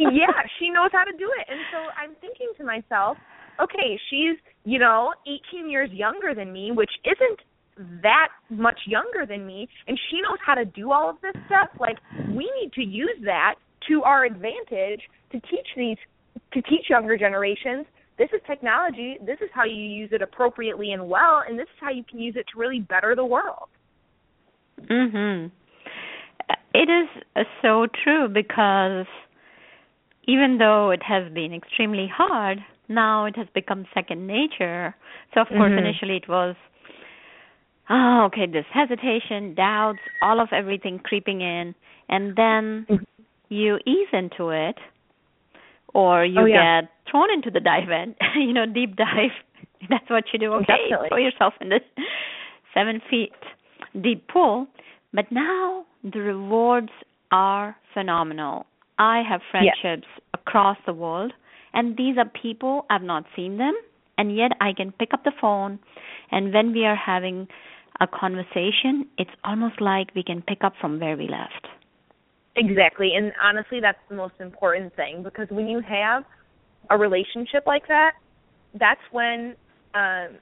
[0.00, 3.18] yeah, she knows how to do it, and so I'm thinking to myself,
[3.60, 5.12] okay, she's you know
[5.52, 10.38] 18 years younger than me, which isn't that much younger than me, and she knows
[10.44, 11.68] how to do all of this stuff.
[11.78, 11.98] Like
[12.28, 13.54] we need to use that
[13.88, 15.02] to our advantage
[15.32, 15.96] to teach these
[16.52, 17.86] to teach younger generations
[18.18, 19.16] this is technology.
[19.24, 22.18] This is how you use it appropriately and well, and this is how you can
[22.18, 23.68] use it to really better the world.
[24.82, 25.50] Mhm.
[26.74, 29.06] It is uh, so true because
[30.24, 34.94] even though it has been extremely hard, now it has become second nature.
[35.34, 35.86] So of course mm-hmm.
[35.86, 36.56] initially it was
[37.90, 41.74] oh okay, this hesitation, doubts, all of everything creeping in
[42.08, 43.04] and then mm-hmm.
[43.48, 44.76] you ease into it
[45.94, 46.82] or you oh, yeah.
[46.82, 49.30] get thrown into the dive end, you know, deep dive.
[49.88, 50.52] That's what you do.
[50.54, 51.08] Okay, Definitely.
[51.08, 51.82] throw yourself in this
[52.74, 53.32] seven feet
[54.02, 54.66] deep pool.
[55.12, 56.90] But now the rewards
[57.32, 58.66] are phenomenal.
[58.98, 61.32] I have friendships across the world,
[61.74, 63.74] and these are people I've not seen them,
[64.16, 65.78] and yet I can pick up the phone,
[66.30, 67.48] and when we are having
[68.00, 71.66] a conversation, it's almost like we can pick up from where we left.
[72.56, 76.24] Exactly, and honestly, that's the most important thing because when you have
[76.90, 78.12] a relationship like that,
[78.74, 79.54] that's when
[79.94, 80.36] um,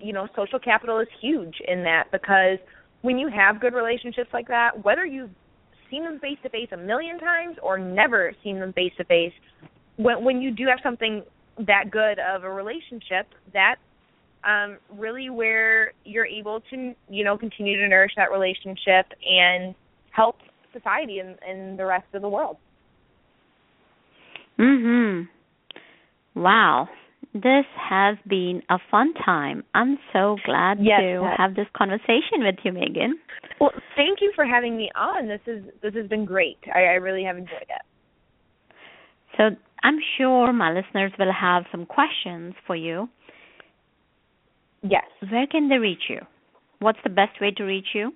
[0.00, 2.58] you know social capital is huge in that because
[3.02, 5.30] when you have good relationships like that, whether you've
[5.90, 9.32] seen them face to face a million times or never seen them face to face,
[9.96, 11.22] when when you do have something
[11.58, 13.80] that good of a relationship, that's
[14.44, 19.74] um, really where you're able to you know continue to nourish that relationship and
[20.10, 20.36] help
[20.72, 22.56] society and, and the rest of the world.
[24.58, 25.28] Mhm.
[26.34, 26.88] Wow.
[27.34, 29.62] This has been a fun time.
[29.74, 33.18] I'm so glad yes, to have this conversation with you, Megan.
[33.60, 35.28] Well, thank you for having me on.
[35.28, 36.58] This is this has been great.
[36.74, 37.82] I, I really have enjoyed it.
[39.36, 43.08] So I'm sure my listeners will have some questions for you.
[44.82, 45.04] Yes.
[45.30, 46.20] Where can they reach you?
[46.78, 48.12] What's the best way to reach you?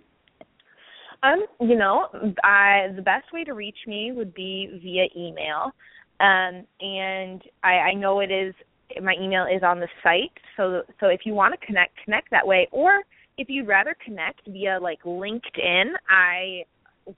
[1.22, 2.06] Um, you know,
[2.42, 5.72] I the best way to reach me would be via email.
[6.20, 8.54] Um, and I, I know it is
[9.02, 12.46] my email is on the site, so so if you want to connect, connect that
[12.46, 12.68] way.
[12.72, 13.02] Or
[13.38, 16.64] if you'd rather connect via like LinkedIn, I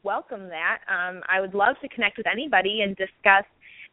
[0.02, 0.78] welcome that.
[0.88, 3.44] Um, I would love to connect with anybody and discuss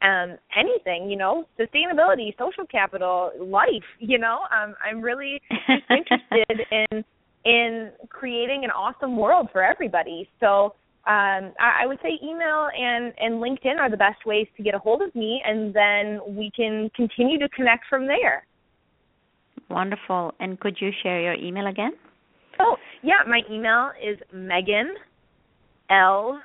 [0.01, 3.83] um, anything, you know, sustainability, social capital, life.
[3.99, 5.41] You know, um, I'm really
[5.89, 7.03] interested in
[7.45, 10.29] in creating an awesome world for everybody.
[10.39, 10.75] So
[11.07, 14.75] um, I, I would say email and, and LinkedIn are the best ways to get
[14.75, 18.45] a hold of me, and then we can continue to connect from there.
[19.69, 20.33] Wonderful.
[20.39, 21.93] And could you share your email again?
[22.59, 23.21] Oh, yeah.
[23.27, 24.95] My email is Megan
[25.89, 26.41] L.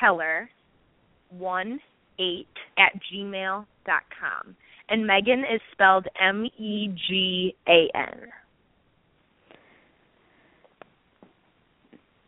[0.00, 0.50] Keller
[1.30, 1.80] one
[2.18, 2.48] eight
[2.78, 4.56] at gmail dot com.
[4.88, 8.28] And Megan is spelled M E G A N.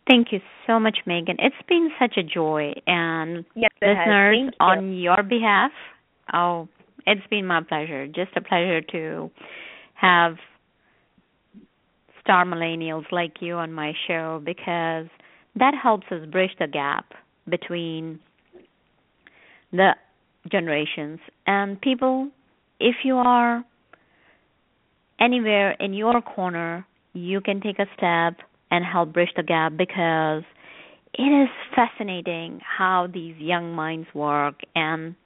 [0.09, 1.37] Thank you so much, Megan.
[1.39, 2.73] It's been such a joy.
[2.87, 5.03] And yes, listeners, on you.
[5.03, 5.71] your behalf,
[6.33, 6.67] oh,
[7.07, 8.07] it's been my pleasure.
[8.07, 9.31] Just a pleasure to
[9.95, 10.37] have
[12.23, 15.07] star millennials like you on my show because
[15.57, 17.13] that helps us bridge the gap
[17.49, 18.19] between
[19.73, 19.93] the
[20.51, 21.21] generations.
[21.47, 22.31] And people
[22.81, 23.65] if you are
[25.21, 30.45] anywhere in your corner you can take a step and help bridge the gap because
[31.15, 34.61] it is fascinating how these young minds work.
[34.77, 35.17] And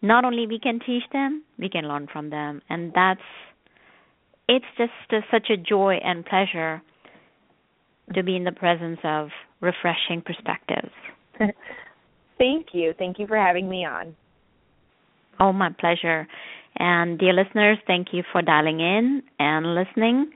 [0.00, 2.62] not only we can teach them we can learn from them.
[2.68, 3.20] And that's
[4.48, 4.92] it's just
[5.30, 6.82] such a joy and pleasure
[8.14, 9.28] to be in the presence of
[9.60, 10.92] refreshing perspectives
[12.38, 14.14] thank you thank you for having me on
[15.40, 16.26] oh my pleasure
[16.76, 20.30] and dear listeners thank you for dialing in and listening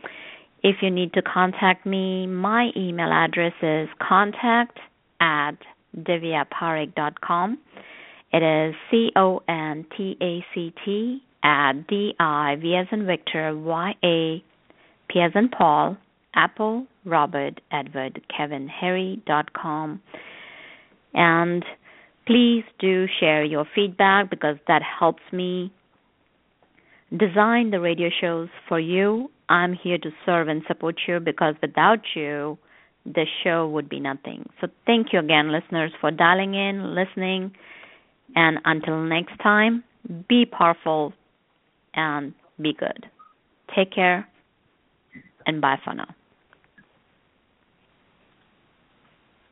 [0.69, 4.79] if you need to contact me, my email address is contact
[5.21, 5.53] at
[5.97, 7.59] divyaparekh.com.
[8.33, 13.07] It is C O N T A C T at D I V as in
[13.07, 14.43] Victor Y A
[15.09, 15.97] P as in Paul
[16.35, 20.03] Apple Robert Edward Kevin Harry dot com.
[21.15, 21.65] And
[22.27, 25.72] please do share your feedback because that helps me
[27.16, 32.01] design the radio shows for you I'm here to serve and support you because without
[32.14, 32.59] you,
[33.05, 34.49] the show would be nothing.
[34.61, 37.53] So thank you again, listeners, for dialing in, listening,
[38.35, 39.85] and until next time,
[40.29, 41.12] be powerful
[41.95, 43.07] and be good.
[43.74, 44.29] Take care
[45.47, 46.12] and bye for now.